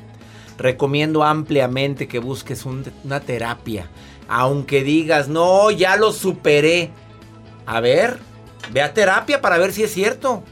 Recomiendo 0.58 1.22
ampliamente 1.22 2.08
que 2.08 2.18
busques 2.18 2.64
un- 2.64 2.84
una 3.04 3.20
terapia. 3.20 3.88
Aunque 4.28 4.82
digas, 4.82 5.28
no, 5.28 5.70
ya 5.70 5.96
lo 5.96 6.12
superé. 6.12 6.90
A 7.66 7.80
ver, 7.80 8.18
ve 8.72 8.80
a 8.82 8.94
terapia 8.94 9.40
para 9.40 9.58
ver 9.58 9.72
si 9.72 9.82
es 9.82 9.92
cierto. 9.92 10.42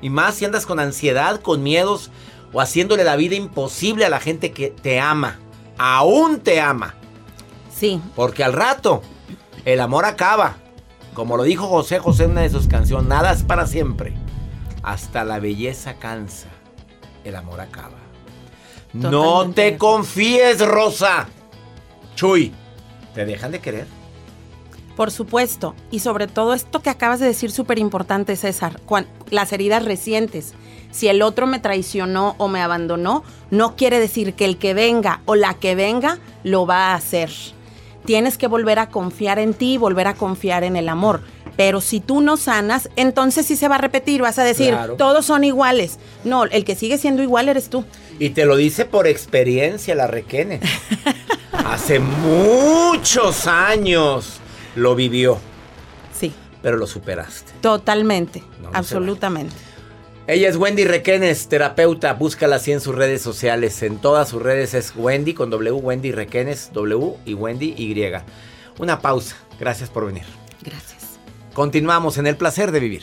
Y 0.00 0.10
más 0.10 0.34
si 0.34 0.44
andas 0.44 0.66
con 0.66 0.80
ansiedad, 0.80 1.40
con 1.40 1.62
miedos 1.62 2.10
o 2.52 2.60
haciéndole 2.60 3.04
la 3.04 3.16
vida 3.16 3.36
imposible 3.36 4.04
a 4.04 4.10
la 4.10 4.20
gente 4.20 4.50
que 4.52 4.68
te 4.70 4.98
ama. 5.00 5.38
Aún 5.78 6.40
te 6.40 6.60
ama. 6.60 6.94
Sí. 7.74 8.00
Porque 8.16 8.42
al 8.44 8.52
rato 8.52 9.02
el 9.64 9.80
amor 9.80 10.04
acaba. 10.04 10.56
Como 11.14 11.36
lo 11.36 11.42
dijo 11.44 11.66
José 11.68 11.98
José 11.98 12.24
en 12.24 12.32
una 12.32 12.40
de 12.40 12.50
sus 12.50 12.66
canciones, 12.66 13.06
nada 13.06 13.32
es 13.32 13.42
para 13.42 13.66
siempre. 13.66 14.14
Hasta 14.82 15.24
la 15.24 15.38
belleza 15.38 15.94
cansa. 15.94 16.48
El 17.24 17.36
amor 17.36 17.60
acaba. 17.60 18.01
No 18.92 19.50
te 19.50 19.76
confíes, 19.78 20.60
Rosa. 20.66 21.28
Chuy, 22.14 22.52
¿te 23.14 23.24
dejan 23.24 23.52
de 23.52 23.60
querer? 23.60 23.86
Por 24.96 25.10
supuesto, 25.10 25.74
y 25.90 26.00
sobre 26.00 26.26
todo 26.26 26.52
esto 26.52 26.80
que 26.82 26.90
acabas 26.90 27.18
de 27.18 27.26
decir 27.26 27.50
súper 27.50 27.78
importante, 27.78 28.36
César, 28.36 28.78
las 29.30 29.52
heridas 29.52 29.84
recientes. 29.84 30.52
Si 30.90 31.08
el 31.08 31.22
otro 31.22 31.46
me 31.46 31.58
traicionó 31.58 32.34
o 32.36 32.48
me 32.48 32.60
abandonó, 32.60 33.24
no 33.50 33.74
quiere 33.76 33.98
decir 33.98 34.34
que 34.34 34.44
el 34.44 34.58
que 34.58 34.74
venga 34.74 35.22
o 35.24 35.34
la 35.34 35.54
que 35.54 35.74
venga 35.74 36.18
lo 36.44 36.66
va 36.66 36.88
a 36.90 36.94
hacer. 36.94 37.30
Tienes 38.04 38.36
que 38.36 38.48
volver 38.48 38.78
a 38.78 38.90
confiar 38.90 39.38
en 39.38 39.54
ti, 39.54 39.78
volver 39.78 40.06
a 40.08 40.14
confiar 40.14 40.64
en 40.64 40.76
el 40.76 40.90
amor. 40.90 41.22
Pero 41.56 41.80
si 41.80 42.00
tú 42.00 42.20
no 42.20 42.36
sanas, 42.36 42.90
entonces 42.96 43.46
sí 43.46 43.56
se 43.56 43.68
va 43.68 43.76
a 43.76 43.78
repetir, 43.78 44.20
vas 44.22 44.38
a 44.38 44.44
decir, 44.44 44.70
Claro. 44.70 44.96
todos 44.96 45.24
son 45.24 45.44
iguales. 45.44 45.98
No, 46.24 46.44
el 46.44 46.64
que 46.64 46.74
sigue 46.74 46.98
siendo 46.98 47.22
igual 47.22 47.48
eres 47.48 47.70
tú. 47.70 47.84
Y 48.22 48.30
te 48.30 48.44
lo 48.46 48.54
dice 48.54 48.84
por 48.84 49.08
experiencia 49.08 49.96
la 49.96 50.06
Requene. 50.06 50.60
Hace 51.52 51.98
muchos 51.98 53.48
años 53.48 54.38
lo 54.76 54.94
vivió. 54.94 55.40
Sí. 56.14 56.32
Pero 56.62 56.76
lo 56.76 56.86
superaste. 56.86 57.50
Totalmente, 57.60 58.44
No, 58.60 58.68
no 58.68 58.70
se 58.70 58.78
absolutamente. 58.78 59.56
Ella 60.28 60.48
es 60.48 60.56
Wendy 60.56 60.84
Requenes, 60.84 61.48
terapeuta. 61.48 62.12
Búscala 62.12 62.54
así 62.54 62.70
en 62.70 62.80
sus 62.80 62.94
redes 62.94 63.22
sociales. 63.22 63.82
En 63.82 63.98
todas 63.98 64.28
sus 64.28 64.40
redes 64.40 64.74
es 64.74 64.92
Wendy 64.94 65.34
con 65.34 65.50
W, 65.50 65.72
Wendy 65.72 66.12
Requenes, 66.12 66.70
W 66.72 67.14
y 67.24 67.34
Wendy 67.34 67.74
Y. 67.76 67.92
Una 68.78 69.00
pausa. 69.00 69.34
Gracias 69.58 69.90
por 69.90 70.06
venir. 70.06 70.22
Gracias. 70.62 71.18
Continuamos 71.54 72.18
en 72.18 72.28
el 72.28 72.36
placer 72.36 72.70
de 72.70 72.78
vivir. 72.78 73.02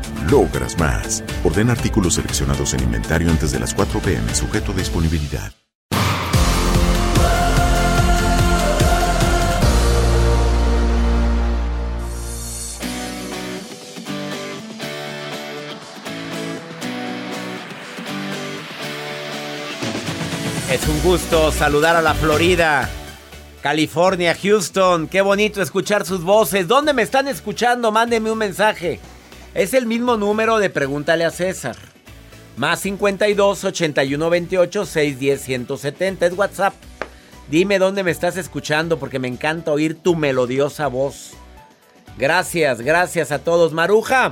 logras 0.29 0.77
más. 0.77 1.23
Orden 1.43 1.69
artículos 1.69 2.15
seleccionados 2.15 2.73
en 2.73 2.83
inventario 2.83 3.29
antes 3.29 3.51
de 3.51 3.59
las 3.59 3.73
4 3.73 3.99
pm, 3.99 4.33
sujeto 4.35 4.71
a 4.71 4.75
disponibilidad. 4.75 5.51
Es 20.71 20.87
un 20.87 21.01
gusto 21.01 21.51
saludar 21.51 21.97
a 21.97 22.01
la 22.01 22.13
Florida, 22.13 22.89
California, 23.61 24.33
Houston. 24.41 25.09
Qué 25.09 25.19
bonito 25.19 25.61
escuchar 25.61 26.05
sus 26.05 26.23
voces. 26.23 26.65
¿Dónde 26.65 26.93
me 26.93 27.01
están 27.01 27.27
escuchando? 27.27 27.91
Mándenme 27.91 28.31
un 28.31 28.37
mensaje. 28.37 29.01
Es 29.53 29.73
el 29.73 29.85
mismo 29.85 30.15
número 30.15 30.59
de 30.59 30.69
Pregúntale 30.69 31.25
a 31.25 31.31
César. 31.31 31.75
Más 32.55 32.79
52 32.79 33.65
81 33.65 34.29
28 34.29 34.85
610 34.85 35.41
170. 35.41 36.25
Es 36.25 36.37
WhatsApp. 36.37 36.73
Dime 37.49 37.77
dónde 37.77 38.03
me 38.03 38.11
estás 38.11 38.37
escuchando 38.37 38.97
porque 38.97 39.19
me 39.19 39.27
encanta 39.27 39.73
oír 39.73 40.01
tu 40.01 40.15
melodiosa 40.15 40.87
voz. 40.87 41.31
Gracias, 42.17 42.79
gracias 42.79 43.33
a 43.33 43.39
todos. 43.39 43.73
Maruja. 43.73 44.31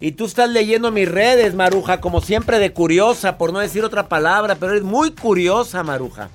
Y 0.00 0.12
tú 0.12 0.24
estás 0.24 0.50
leyendo 0.50 0.90
mis 0.90 1.08
redes, 1.08 1.54
Maruja, 1.54 2.00
como 2.00 2.20
siempre 2.20 2.58
de 2.58 2.72
curiosa, 2.72 3.36
por 3.38 3.52
no 3.52 3.58
decir 3.60 3.84
otra 3.84 4.08
palabra, 4.08 4.56
pero 4.56 4.72
eres 4.72 4.82
muy 4.82 5.12
curiosa, 5.12 5.82
Maruja. 5.84 6.30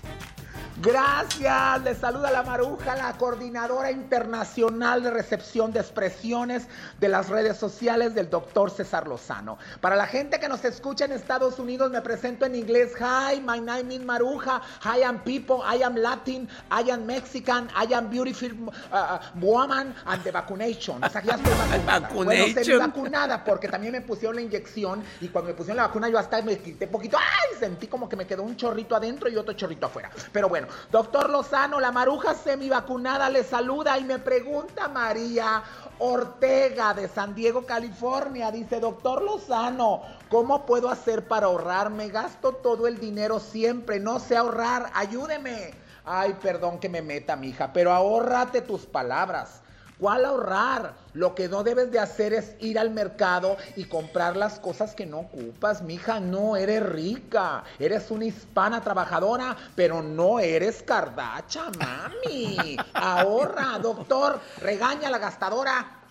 Gracias, 0.81 1.83
les 1.83 1.97
saluda 1.99 2.29
la 2.31 2.43
Maruja, 2.43 2.97
la 2.97 3.13
coordinadora 3.13 3.91
internacional 3.91 5.01
de 5.01 5.09
recepción 5.09 5.71
de 5.71 5.79
expresiones 5.79 6.67
de 6.99 7.07
las 7.07 7.29
redes 7.29 7.55
sociales 7.55 8.13
del 8.13 8.29
doctor 8.29 8.69
César 8.69 9.07
Lozano. 9.07 9.57
Para 9.79 9.95
la 9.95 10.05
gente 10.05 10.37
que 10.37 10.49
nos 10.49 10.65
escucha 10.65 11.05
en 11.05 11.13
Estados 11.13 11.59
Unidos, 11.59 11.91
me 11.91 12.01
presento 12.01 12.45
en 12.45 12.55
inglés. 12.55 12.91
Hi, 12.99 13.39
my 13.39 13.61
name 13.61 13.95
is 13.95 14.01
Maruja. 14.01 14.61
I 14.83 15.01
am 15.03 15.19
people, 15.19 15.59
I 15.63 15.81
am 15.81 15.95
Latin, 15.95 16.49
I 16.69 16.91
am 16.91 17.05
Mexican, 17.05 17.69
I 17.69 17.93
am 17.93 18.09
beautiful 18.09 18.51
uh, 18.91 19.19
woman 19.39 19.95
and 20.05 20.23
the 20.25 20.31
vacunation. 20.31 21.01
O 21.01 21.09
sea, 21.09 21.23
ya 21.23 21.35
estoy 21.35 21.53
vacunada. 21.53 22.09
Bueno, 22.15 22.31
estoy 22.31 22.77
vacunada 22.77 23.43
porque 23.45 23.69
también 23.69 23.93
me 23.93 24.01
pusieron 24.01 24.35
la 24.35 24.41
inyección 24.41 25.01
y 25.21 25.29
cuando 25.29 25.51
me 25.51 25.55
pusieron 25.55 25.77
la 25.77 25.87
vacuna 25.87 26.09
yo 26.09 26.19
hasta 26.19 26.41
me 26.41 26.57
quité 26.57 26.87
poquito. 26.87 27.17
¡Ay! 27.17 27.57
Sentí 27.59 27.87
como 27.87 28.09
que 28.09 28.17
me 28.17 28.27
quedó 28.27 28.43
un 28.43 28.57
chorrito 28.57 28.93
adentro 28.93 29.29
y 29.29 29.37
otro 29.37 29.53
chorrito 29.53 29.85
afuera. 29.85 30.11
Pero 30.33 30.49
bueno, 30.49 30.64
doctor 30.91 31.29
Lozano, 31.29 31.79
la 31.79 31.91
maruja 31.91 32.33
semivacunada 32.33 33.29
le 33.29 33.43
saluda 33.43 33.97
y 33.97 34.03
me 34.03 34.19
pregunta 34.19 34.87
María 34.87 35.63
Ortega 35.99 36.93
de 36.93 37.07
San 37.07 37.35
Diego, 37.35 37.65
California. 37.65 38.51
Dice, 38.51 38.79
doctor 38.79 39.21
Lozano, 39.21 40.01
¿cómo 40.29 40.65
puedo 40.65 40.89
hacer 40.89 41.27
para 41.27 41.47
ahorrar? 41.47 41.89
Me 41.89 42.09
gasto 42.09 42.53
todo 42.53 42.87
el 42.87 42.99
dinero 42.99 43.39
siempre, 43.39 43.99
no 43.99 44.19
sé 44.19 44.37
ahorrar, 44.37 44.91
ayúdeme. 44.93 45.73
Ay, 46.05 46.35
perdón 46.41 46.79
que 46.79 46.89
me 46.89 47.01
meta, 47.01 47.35
mija, 47.35 47.73
pero 47.73 47.91
ahórrate 47.91 48.61
tus 48.61 48.85
palabras. 48.85 49.61
¿Cuál 49.99 50.25
ahorrar? 50.25 50.93
Lo 51.13 51.33
que 51.33 51.47
no 51.47 51.63
debes 51.63 51.91
de 51.91 51.99
hacer 51.99 52.33
es 52.33 52.55
ir 52.59 52.77
al 52.77 52.89
mercado 52.89 53.55
y 53.77 53.85
comprar 53.85 54.35
las 54.35 54.59
cosas 54.59 54.93
que 54.93 55.05
no 55.05 55.19
ocupas, 55.19 55.81
mija. 55.81 56.19
No 56.19 56.57
eres 56.57 56.83
rica. 56.83 57.63
Eres 57.79 58.11
una 58.11 58.25
hispana 58.25 58.81
trabajadora, 58.81 59.55
pero 59.75 60.01
no 60.01 60.39
eres 60.39 60.83
cardacha, 60.83 61.71
mami. 61.79 62.75
Ahorra, 62.93 63.79
doctor. 63.81 64.41
Regaña 64.61 65.07
a 65.07 65.11
la 65.11 65.19
gastadora. 65.19 66.01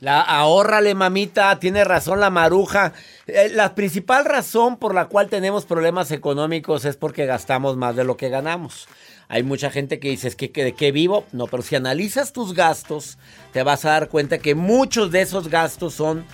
La 0.00 0.20
ahórrale, 0.20 0.94
mamita, 0.94 1.58
tiene 1.58 1.82
razón 1.82 2.20
la 2.20 2.30
maruja. 2.30 2.92
Eh, 3.26 3.50
la 3.52 3.74
principal 3.74 4.24
razón 4.24 4.76
por 4.76 4.94
la 4.94 5.06
cual 5.06 5.28
tenemos 5.28 5.66
problemas 5.66 6.12
económicos 6.12 6.84
es 6.84 6.96
porque 6.96 7.26
gastamos 7.26 7.76
más 7.76 7.96
de 7.96 8.04
lo 8.04 8.16
que 8.16 8.28
ganamos. 8.28 8.88
Hay 9.28 9.42
mucha 9.42 9.70
gente 9.70 10.00
que 10.00 10.08
dice, 10.08 10.28
¿es 10.28 10.36
que, 10.36 10.50
que 10.50 10.64
de 10.64 10.72
qué 10.72 10.90
vivo? 10.90 11.26
No, 11.32 11.46
pero 11.46 11.62
si 11.62 11.76
analizas 11.76 12.32
tus 12.32 12.54
gastos, 12.54 13.18
te 13.52 13.62
vas 13.62 13.84
a 13.84 13.90
dar 13.90 14.08
cuenta 14.08 14.38
que 14.38 14.54
muchos 14.54 15.10
de 15.10 15.20
esos 15.20 15.48
gastos 15.48 15.92
son 15.94 16.24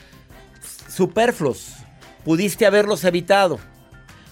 superfluos. 0.88 1.72
Pudiste 2.24 2.66
haberlos 2.66 3.03
evitado. 3.03 3.59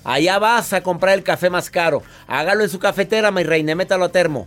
Allá 0.05 0.39
vas 0.39 0.73
a 0.73 0.83
comprar 0.83 1.15
el 1.15 1.25
café 1.25 1.51
más 1.51 1.71
caro. 1.71 2.03
Hágalo 2.29 2.63
en 2.63 2.71
su 2.71 2.79
cafetera, 2.79 3.33
mi 3.33 3.43
reina, 3.43 3.75
métalo 3.75 4.05
a 4.05 4.13
termo. 4.13 4.47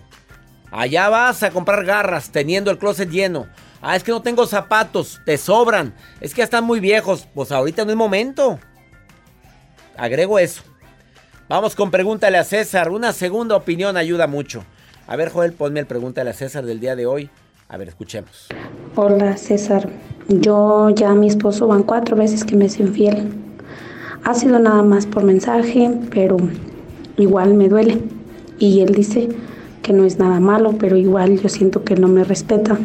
Allá 0.72 1.10
vas 1.10 1.44
a 1.44 1.52
comprar 1.52 1.84
garras 1.86 2.32
teniendo 2.32 2.72
el 2.72 2.78
closet 2.78 3.10
lleno. 3.10 3.48
Ah, 3.82 3.96
es 3.96 4.04
que 4.04 4.12
no 4.12 4.22
tengo 4.22 4.48
zapatos, 4.48 5.22
te 5.26 5.38
sobran. 5.38 5.94
Es 6.22 6.34
que 6.34 6.40
ya 6.40 6.46
están 6.46 6.64
muy 6.64 6.80
viejos. 6.80 7.28
Pues 7.34 7.52
ahorita 7.52 7.84
no 7.84 7.92
es 7.92 7.98
momento. 7.98 8.60
Agrego 9.98 10.40
eso. 10.40 10.64
Vamos 11.48 11.76
con 11.76 11.92
pregúntale 11.92 12.40
a 12.40 12.44
César. 12.44 12.90
Una 12.90 13.14
segunda 13.14 13.56
opinión 13.56 13.98
ayuda 13.98 14.26
mucho. 14.26 14.64
A 15.06 15.16
ver, 15.16 15.30
Joel, 15.30 15.54
ponme 15.54 15.80
el 15.80 15.86
pregúntale 15.86 16.32
a 16.32 16.34
César 16.34 16.66
del 16.66 16.80
día 16.80 16.96
de 16.96 17.06
hoy. 17.06 17.30
A 17.70 17.78
ver, 17.78 17.88
escuchemos. 17.88 18.48
Hola 18.96 19.38
César, 19.38 19.88
yo 20.28 20.90
ya 20.90 21.14
mi 21.14 21.28
esposo 21.28 21.68
van 21.68 21.84
cuatro 21.84 22.16
veces 22.16 22.44
que 22.44 22.56
me 22.56 22.66
es 22.66 22.80
infiel. 22.80 23.32
Ha 24.24 24.34
sido 24.34 24.58
nada 24.58 24.82
más 24.82 25.06
por 25.06 25.24
mensaje, 25.24 25.92
pero 26.10 26.38
igual 27.18 27.54
me 27.54 27.70
duele. 27.70 28.02
Y 28.58 28.82
él 28.82 28.96
dice 28.96 29.30
que 29.84 29.94
no 29.94 30.04
es 30.04 30.18
nada 30.18 30.40
malo, 30.40 30.74
pero 30.80 30.98
igual 30.98 31.40
yo 31.40 31.48
siento 31.48 31.84
que 31.84 31.96
no 31.96 32.08
me 32.08 32.24
respeta. 32.24 32.76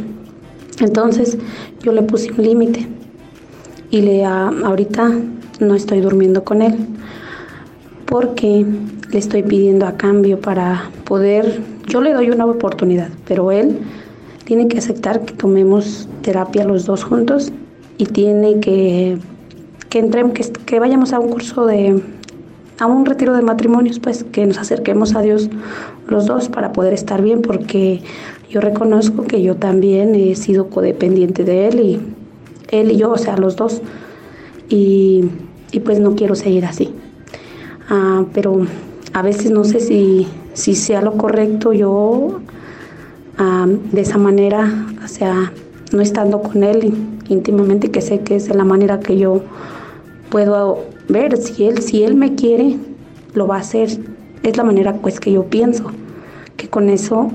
Entonces 0.81 1.39
yo 1.83 1.93
le 1.93 2.03
puse 2.03 2.31
un 2.31 2.43
límite 2.43 2.87
y 3.91 4.03
le 4.03 4.27
ahorita 4.27 5.13
no 5.61 5.75
estoy 5.75 6.03
durmiendo 6.03 6.45
con 6.45 6.61
él 6.61 6.77
porque 8.11 8.67
le 9.11 9.19
estoy 9.19 9.43
pidiendo 9.43 9.87
a 9.87 9.97
cambio 9.97 10.41
para 10.41 10.91
poder, 11.05 11.63
yo 11.87 12.03
le 12.03 12.13
doy 12.13 12.31
una 12.31 12.45
oportunidad, 12.45 13.09
pero 13.27 13.53
él 13.53 13.79
tiene 14.45 14.69
que 14.69 14.79
aceptar 14.79 15.25
que 15.25 15.33
tomemos 15.33 16.09
terapia 16.21 16.65
los 16.65 16.85
dos 16.85 17.05
juntos 17.05 17.53
y 17.97 18.07
tiene 18.07 18.61
que 18.61 19.19
que 19.91 19.99
entremos, 19.99 20.33
que, 20.65 20.81
vayamos 20.81 21.13
a 21.13 21.19
un 21.19 21.31
curso 21.31 21.67
de 21.67 22.01
a 22.79 22.87
un 22.87 23.05
retiro 23.05 23.35
de 23.35 23.43
matrimonios, 23.43 23.99
pues 23.99 24.25
que 24.25 24.47
nos 24.47 24.57
acerquemos 24.57 25.15
a 25.15 25.21
Dios 25.21 25.51
los 26.09 26.25
dos 26.25 26.49
para 26.49 26.73
poder 26.73 26.95
estar 26.95 27.21
bien, 27.21 27.43
porque 27.43 28.01
yo 28.49 28.61
reconozco 28.63 29.25
que 29.25 29.43
yo 29.43 29.57
también 29.57 30.15
he 30.15 30.35
sido 30.35 30.69
codependiente 30.69 31.45
de 31.45 31.69
él 31.69 31.81
y 31.81 32.01
él 32.71 32.93
y 32.93 32.97
yo, 32.97 33.11
o 33.11 33.19
sea, 33.19 33.37
los 33.37 33.57
dos, 33.57 33.83
y, 34.71 35.25
y 35.73 35.81
pues 35.81 36.01
no 36.01 36.15
quiero 36.15 36.35
seguir 36.35 36.65
así. 36.65 36.90
Ah, 37.93 38.25
pero 38.33 38.67
a 39.15 39.23
veces 39.23 39.51
no 39.51 39.65
sé 39.65 39.81
si, 39.81 40.29
si 40.53 40.77
sea 40.77 41.03
lo 41.03 41.15
correcto 41.15 41.73
yo 41.73 42.39
ah, 43.37 43.67
de 43.67 44.01
esa 44.01 44.17
manera, 44.17 44.87
o 45.05 45.09
sea, 45.09 45.53
no 45.93 46.01
estando 46.01 46.41
con 46.41 46.63
él 46.63 46.95
íntimamente, 47.29 47.91
que 47.91 48.01
sé 48.01 48.21
que 48.21 48.37
es 48.37 48.47
de 48.47 48.55
la 48.55 48.63
manera 48.63 49.01
que 49.01 49.19
yo 49.19 49.43
puedo 50.31 50.85
ver 51.09 51.37
si 51.37 51.65
él, 51.65 51.83
si 51.83 52.05
él 52.05 52.15
me 52.15 52.37
quiere, 52.37 52.77
lo 53.35 53.49
va 53.49 53.57
a 53.57 53.61
hacer. 53.61 53.89
Es 54.45 54.57
la 54.57 54.63
manera 54.63 54.95
pues 54.95 55.19
que 55.19 55.33
yo 55.33 55.47
pienso, 55.47 55.91
que 56.57 56.69
con 56.69 56.91
eso, 56.91 57.33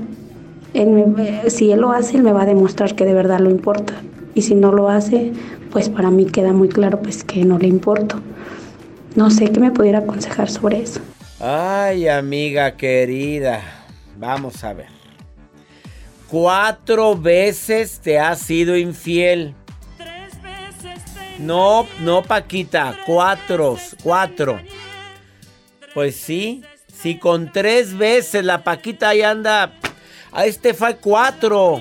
si 1.48 1.70
él 1.70 1.80
lo 1.80 1.92
hace, 1.92 2.16
él 2.16 2.22
me 2.22 2.32
va 2.32 2.42
a 2.42 2.46
demostrar 2.46 2.94
que 2.94 3.04
de 3.04 3.12
verdad 3.12 3.40
lo 3.40 3.50
importa. 3.50 3.92
Y 4.34 4.40
si 4.40 4.54
no 4.54 4.72
lo 4.72 4.88
hace, 4.88 5.32
pues 5.70 5.90
para 5.90 6.10
mí 6.10 6.24
queda 6.24 6.54
muy 6.54 6.68
claro 6.68 7.00
pues 7.02 7.24
que 7.24 7.44
no 7.44 7.58
le 7.58 7.68
importo. 7.68 8.16
No 9.16 9.30
sé 9.30 9.50
qué 9.50 9.58
me 9.58 9.70
pudiera 9.70 10.00
aconsejar 10.00 10.50
sobre 10.50 10.82
eso. 10.82 11.00
Ay, 11.40 12.06
amiga 12.06 12.76
querida, 12.76 13.62
vamos 14.18 14.62
a 14.62 14.74
ver. 14.74 14.88
Cuatro 16.28 17.16
veces 17.16 17.98
te 18.00 18.18
has 18.18 18.40
sido 18.40 18.76
infiel. 18.76 19.54
No, 21.38 21.86
no, 22.00 22.22
Paquita, 22.22 22.94
cuatro, 23.06 23.78
cuatro. 24.02 24.60
Pues 25.94 26.16
sí, 26.16 26.62
si 26.92 27.18
con 27.18 27.50
tres 27.50 27.96
veces 27.96 28.44
la 28.44 28.64
Paquita 28.64 29.10
ahí 29.10 29.22
anda, 29.22 29.72
a 30.30 30.44
este 30.44 30.74
fue 30.74 30.96
cuatro. 30.96 31.80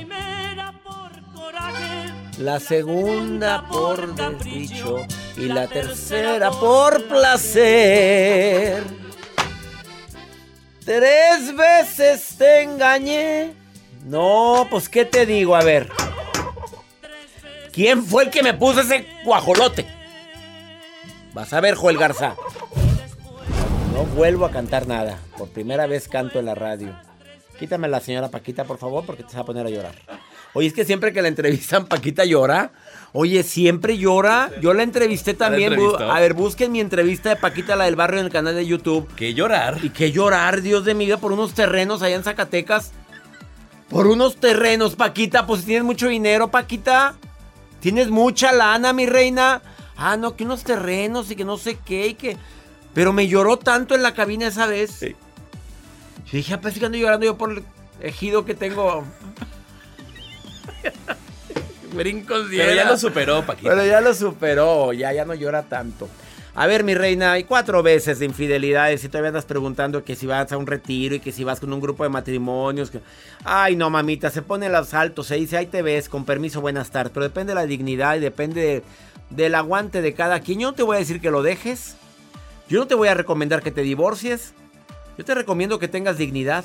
La 2.37 2.61
segunda 2.61 3.67
por 3.69 4.15
desdicho 4.15 5.05
y 5.37 5.45
la 5.47 5.67
tercera 5.67 6.51
por 6.51 7.07
placer. 7.07 8.83
Tres 10.83 11.55
veces 11.55 12.35
te 12.37 12.61
engañé. 12.61 13.53
No, 14.05 14.67
pues 14.69 14.87
qué 14.87 15.05
te 15.05 15.25
digo, 15.25 15.55
a 15.55 15.63
ver. 15.63 15.89
¿Quién 17.73 18.05
fue 18.05 18.25
el 18.25 18.29
que 18.29 18.43
me 18.43 18.53
puso 18.53 18.81
ese 18.81 19.07
guajolote? 19.25 19.85
Vas 21.33 21.51
a 21.51 21.59
ver, 21.59 21.75
Joel 21.75 21.97
Garza. 21.97 22.35
No 23.93 24.03
vuelvo 24.15 24.45
a 24.45 24.51
cantar 24.51 24.87
nada. 24.87 25.17
Por 25.37 25.49
primera 25.49 25.87
vez 25.87 26.07
canto 26.07 26.39
en 26.39 26.45
la 26.45 26.55
radio. 26.55 26.95
Quítame 27.59 27.87
la 27.87 27.99
señora 27.99 28.29
Paquita, 28.29 28.63
por 28.63 28.77
favor, 28.77 29.05
porque 29.05 29.23
te 29.23 29.35
va 29.35 29.41
a 29.41 29.45
poner 29.45 29.65
a 29.65 29.69
llorar. 29.69 29.95
Oye, 30.53 30.67
es 30.67 30.73
que 30.73 30.85
siempre 30.85 31.11
que 31.11 31.21
la 31.21 31.27
entrevistan, 31.27 31.87
Paquita 31.87 32.23
llora. 32.23 32.71
Oye, 33.17 33.43
siempre 33.43 33.97
llora. 33.97 34.51
Yo 34.59 34.73
la 34.73 34.83
entrevisté 34.83 35.33
también. 35.33 35.73
a 36.01 36.19
ver, 36.19 36.33
busquen 36.33 36.73
mi 36.73 36.81
entrevista 36.81 37.29
de 37.29 37.37
Paquita, 37.37 37.77
la 37.77 37.85
del 37.85 37.95
barrio, 37.95 38.19
en 38.19 38.25
el 38.25 38.31
canal 38.31 38.55
de 38.55 38.67
YouTube. 38.67 39.07
¿Qué 39.15 39.33
llorar? 39.33 39.79
Y 39.83 39.91
qué 39.91 40.11
llorar, 40.11 40.61
Dios 40.61 40.83
de 40.83 40.95
mi 40.95 41.05
vida, 41.05 41.15
por 41.15 41.31
unos 41.31 41.53
terrenos 41.53 42.01
allá 42.01 42.17
en 42.17 42.25
Zacatecas. 42.25 42.91
Por 43.87 44.07
unos 44.07 44.35
terrenos, 44.35 44.97
Paquita. 44.97 45.47
Pues 45.47 45.61
si 45.61 45.67
tienes 45.67 45.85
mucho 45.85 46.09
dinero, 46.09 46.51
Paquita. 46.51 47.15
Tienes 47.79 48.09
mucha 48.09 48.51
lana, 48.51 48.91
mi 48.91 49.05
reina. 49.05 49.61
Ah, 49.95 50.17
no, 50.17 50.35
que 50.35 50.43
unos 50.43 50.65
terrenos 50.65 51.31
y 51.31 51.37
que 51.37 51.45
no 51.45 51.57
sé 51.57 51.77
qué 51.85 52.07
y 52.07 52.13
que... 52.15 52.35
Pero 52.93 53.13
me 53.13 53.29
lloró 53.29 53.55
tanto 53.55 53.95
en 53.95 54.03
la 54.03 54.13
cabina 54.13 54.47
esa 54.47 54.67
vez. 54.67 54.91
Sí. 54.91 55.15
Yo 56.25 56.31
dije, 56.33 56.57
pues 56.57 56.77
que 56.77 56.85
ando 56.85 56.97
llorando 56.97 57.25
yo 57.25 57.37
por 57.37 57.51
el 57.51 57.63
ejido 58.01 58.43
que 58.43 58.55
tengo. 58.55 59.05
Pero 62.57 62.75
ya 62.75 62.85
lo 62.85 62.97
superó, 62.97 63.45
Paquita. 63.45 63.69
Pero 63.69 63.85
ya 63.85 64.01
lo 64.01 64.13
superó, 64.13 64.93
ya, 64.93 65.13
ya 65.13 65.25
no 65.25 65.33
llora 65.33 65.63
tanto. 65.63 66.09
A 66.57 66.67
ver, 66.67 66.85
mi 66.85 66.95
reina, 66.95 67.33
hay 67.33 67.43
cuatro 67.43 67.83
veces 67.83 68.19
de 68.19 68.25
infidelidades 68.25 69.03
y 69.03 69.09
todavía 69.09 69.27
andas 69.27 69.43
preguntando 69.43 70.05
que 70.05 70.15
si 70.15 70.25
vas 70.25 70.49
a 70.53 70.57
un 70.57 70.65
retiro 70.65 71.15
y 71.15 71.19
que 71.19 71.33
si 71.33 71.43
vas 71.43 71.59
con 71.59 71.73
un 71.73 71.81
grupo 71.81 72.03
de 72.03 72.09
matrimonios. 72.09 72.89
Que... 72.91 73.01
Ay, 73.43 73.75
no, 73.75 73.89
mamita, 73.89 74.29
se 74.29 74.41
pone 74.41 74.69
los 74.69 74.87
saltos, 74.87 75.27
se 75.27 75.35
dice, 75.35 75.57
ahí 75.57 75.65
te 75.65 75.81
ves, 75.81 76.07
con 76.07 76.23
permiso, 76.23 76.61
buenas 76.61 76.91
tardes. 76.91 77.11
Pero 77.13 77.25
depende 77.25 77.51
de 77.51 77.55
la 77.55 77.65
dignidad 77.65 78.15
y 78.15 78.21
depende 78.21 78.83
del 79.29 79.53
aguante 79.53 80.01
de 80.01 80.13
cada 80.13 80.39
quien. 80.39 80.61
Yo 80.61 80.69
no 80.69 80.75
te 80.75 80.83
voy 80.83 80.95
a 80.95 80.99
decir 80.99 81.19
que 81.19 81.29
lo 81.29 81.43
dejes. 81.43 81.97
Yo 82.69 82.79
no 82.79 82.87
te 82.87 82.95
voy 82.95 83.09
a 83.09 83.13
recomendar 83.15 83.61
que 83.61 83.71
te 83.71 83.81
divorcies. 83.81 84.53
Yo 85.17 85.25
te 85.25 85.35
recomiendo 85.35 85.77
que 85.77 85.89
tengas 85.89 86.17
dignidad, 86.17 86.63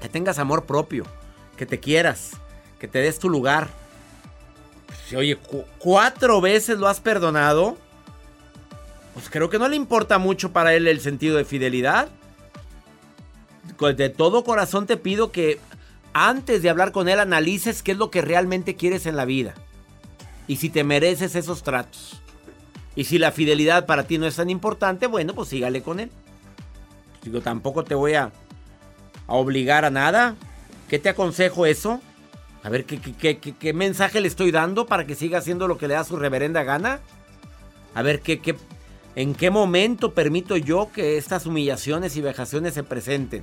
que 0.00 0.08
tengas 0.08 0.38
amor 0.38 0.64
propio, 0.64 1.04
que 1.58 1.66
te 1.66 1.78
quieras, 1.78 2.30
que 2.78 2.88
te 2.88 3.00
des 3.00 3.18
tu 3.18 3.28
lugar. 3.28 3.68
Oye, 5.16 5.38
cuatro 5.78 6.40
veces 6.40 6.78
lo 6.78 6.86
has 6.86 7.00
perdonado 7.00 7.76
pues 9.18 9.30
creo 9.30 9.50
que 9.50 9.58
no 9.58 9.66
le 9.66 9.74
importa 9.74 10.18
mucho 10.18 10.52
para 10.52 10.74
él 10.74 10.86
el 10.86 11.00
sentido 11.00 11.38
de 11.38 11.44
fidelidad. 11.44 12.08
De 13.96 14.10
todo 14.10 14.44
corazón 14.44 14.86
te 14.86 14.96
pido 14.96 15.32
que 15.32 15.58
antes 16.12 16.62
de 16.62 16.70
hablar 16.70 16.92
con 16.92 17.08
él 17.08 17.18
analices 17.18 17.82
qué 17.82 17.90
es 17.90 17.98
lo 17.98 18.12
que 18.12 18.22
realmente 18.22 18.76
quieres 18.76 19.06
en 19.06 19.16
la 19.16 19.24
vida. 19.24 19.54
Y 20.46 20.58
si 20.58 20.70
te 20.70 20.84
mereces 20.84 21.34
esos 21.34 21.64
tratos. 21.64 22.20
Y 22.94 23.06
si 23.06 23.18
la 23.18 23.32
fidelidad 23.32 23.86
para 23.86 24.04
ti 24.04 24.18
no 24.18 24.26
es 24.28 24.36
tan 24.36 24.50
importante, 24.50 25.08
bueno, 25.08 25.34
pues 25.34 25.48
sígale 25.48 25.82
con 25.82 25.98
él. 25.98 26.12
Digo, 27.24 27.40
tampoco 27.40 27.82
te 27.82 27.96
voy 27.96 28.14
a, 28.14 28.30
a 29.26 29.32
obligar 29.32 29.84
a 29.84 29.90
nada. 29.90 30.36
¿Qué 30.88 31.00
te 31.00 31.08
aconsejo 31.08 31.66
eso? 31.66 32.00
A 32.68 32.70
ver, 32.70 32.84
¿qué, 32.84 33.72
mensaje 33.72 34.20
le 34.20 34.28
estoy 34.28 34.50
dando 34.50 34.84
para 34.84 35.06
que 35.06 35.14
siga 35.14 35.38
haciendo 35.38 35.68
lo 35.68 35.78
que 35.78 35.88
le 35.88 35.94
da 35.94 36.04
su 36.04 36.16
reverenda 36.16 36.64
gana? 36.64 37.00
A 37.94 38.02
ver, 38.02 38.20
¿qué, 38.20 38.40
qué, 38.40 38.56
¿En 39.16 39.34
qué 39.34 39.48
momento 39.48 40.12
permito 40.12 40.54
yo 40.58 40.90
que 40.92 41.16
estas 41.16 41.46
humillaciones 41.46 42.14
y 42.18 42.20
vejaciones 42.20 42.74
se 42.74 42.82
presenten? 42.82 43.42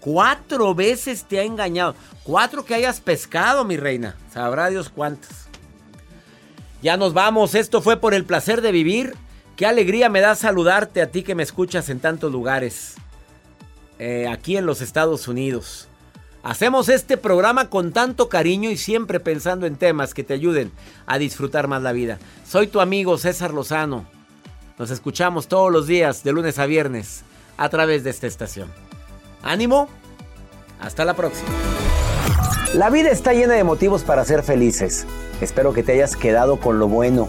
Cuatro 0.00 0.74
veces 0.74 1.22
te 1.22 1.38
ha 1.38 1.44
engañado. 1.44 1.94
Cuatro 2.24 2.64
que 2.64 2.74
hayas 2.74 3.00
pescado, 3.00 3.64
mi 3.64 3.76
reina. 3.76 4.16
Sabrá 4.34 4.70
Dios 4.70 4.88
cuántas. 4.88 5.46
Ya 6.82 6.96
nos 6.96 7.14
vamos. 7.14 7.54
Esto 7.54 7.80
fue 7.80 7.96
por 7.96 8.12
el 8.12 8.24
placer 8.24 8.60
de 8.60 8.72
vivir. 8.72 9.14
Qué 9.54 9.66
alegría 9.66 10.08
me 10.08 10.20
da 10.20 10.34
saludarte 10.34 11.00
a 11.00 11.12
ti 11.12 11.22
que 11.22 11.36
me 11.36 11.44
escuchas 11.44 11.88
en 11.90 12.00
tantos 12.00 12.32
lugares. 12.32 12.96
Eh, 14.00 14.26
aquí 14.28 14.56
en 14.56 14.66
los 14.66 14.80
Estados 14.80 15.28
Unidos. 15.28 15.86
Hacemos 16.42 16.88
este 16.88 17.16
programa 17.16 17.70
con 17.70 17.92
tanto 17.92 18.28
cariño 18.28 18.70
y 18.70 18.76
siempre 18.76 19.20
pensando 19.20 19.64
en 19.66 19.76
temas 19.76 20.12
que 20.12 20.24
te 20.24 20.34
ayuden 20.34 20.72
a 21.06 21.18
disfrutar 21.18 21.68
más 21.68 21.82
la 21.82 21.92
vida. 21.92 22.18
Soy 22.44 22.66
tu 22.66 22.80
amigo 22.80 23.16
César 23.16 23.54
Lozano. 23.54 24.06
Nos 24.76 24.90
escuchamos 24.90 25.46
todos 25.46 25.70
los 25.70 25.86
días, 25.86 26.24
de 26.24 26.32
lunes 26.32 26.58
a 26.58 26.66
viernes, 26.66 27.22
a 27.56 27.68
través 27.68 28.02
de 28.02 28.10
esta 28.10 28.26
estación. 28.26 28.68
¡Ánimo! 29.42 29.88
Hasta 30.80 31.04
la 31.04 31.14
próxima. 31.14 31.48
La 32.74 32.90
vida 32.90 33.10
está 33.10 33.34
llena 33.34 33.54
de 33.54 33.62
motivos 33.62 34.02
para 34.02 34.24
ser 34.24 34.42
felices. 34.42 35.06
Espero 35.40 35.72
que 35.72 35.84
te 35.84 35.92
hayas 35.92 36.16
quedado 36.16 36.58
con 36.58 36.80
lo 36.80 36.88
bueno 36.88 37.28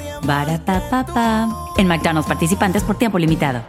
Barata 0.25 1.47
En 1.77 1.87
McDonald's 1.87 2.27
participantes 2.27 2.83
por 2.83 2.97
tiempo 2.97 3.17
limitado. 3.17 3.61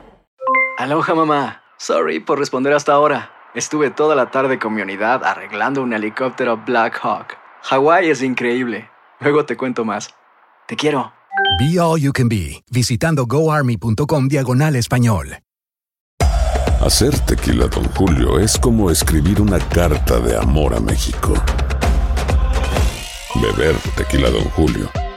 Aloha 0.79 1.15
mamá. 1.15 1.63
Sorry 1.79 2.21
por 2.21 2.39
responder 2.39 2.73
hasta 2.73 2.93
ahora. 2.93 3.31
Estuve 3.55 3.91
toda 3.91 4.15
la 4.15 4.31
tarde 4.31 4.59
con 4.59 4.75
mi 4.75 4.83
unidad 4.83 5.25
arreglando 5.25 5.83
un 5.83 5.93
helicóptero 5.93 6.57
Black 6.57 6.99
Hawk. 7.03 7.37
Hawái 7.63 8.11
es 8.11 8.23
increíble. 8.23 8.89
Luego 9.21 9.45
te 9.45 9.57
cuento 9.57 9.85
más. 9.85 10.15
Te 10.67 10.77
quiero. 10.77 11.13
Be 11.59 11.79
All 11.79 12.01
You 12.01 12.13
Can 12.13 12.29
Be, 12.29 12.63
visitando 12.71 13.27
goarmy.com 13.27 14.29
diagonal 14.29 14.77
español. 14.77 15.39
Hacer 16.85 17.17
tequila, 17.21 17.69
Don 17.69 17.85
Julio, 17.95 18.41
es 18.41 18.59
como 18.59 18.91
escribir 18.91 19.41
una 19.41 19.61
carta 19.61 20.19
de 20.19 20.37
amor 20.37 20.75
a 20.75 20.81
México. 20.81 21.35
Beber 23.37 23.77
tequila, 23.97 24.31
Don 24.31 24.45
Julio, 24.57 24.91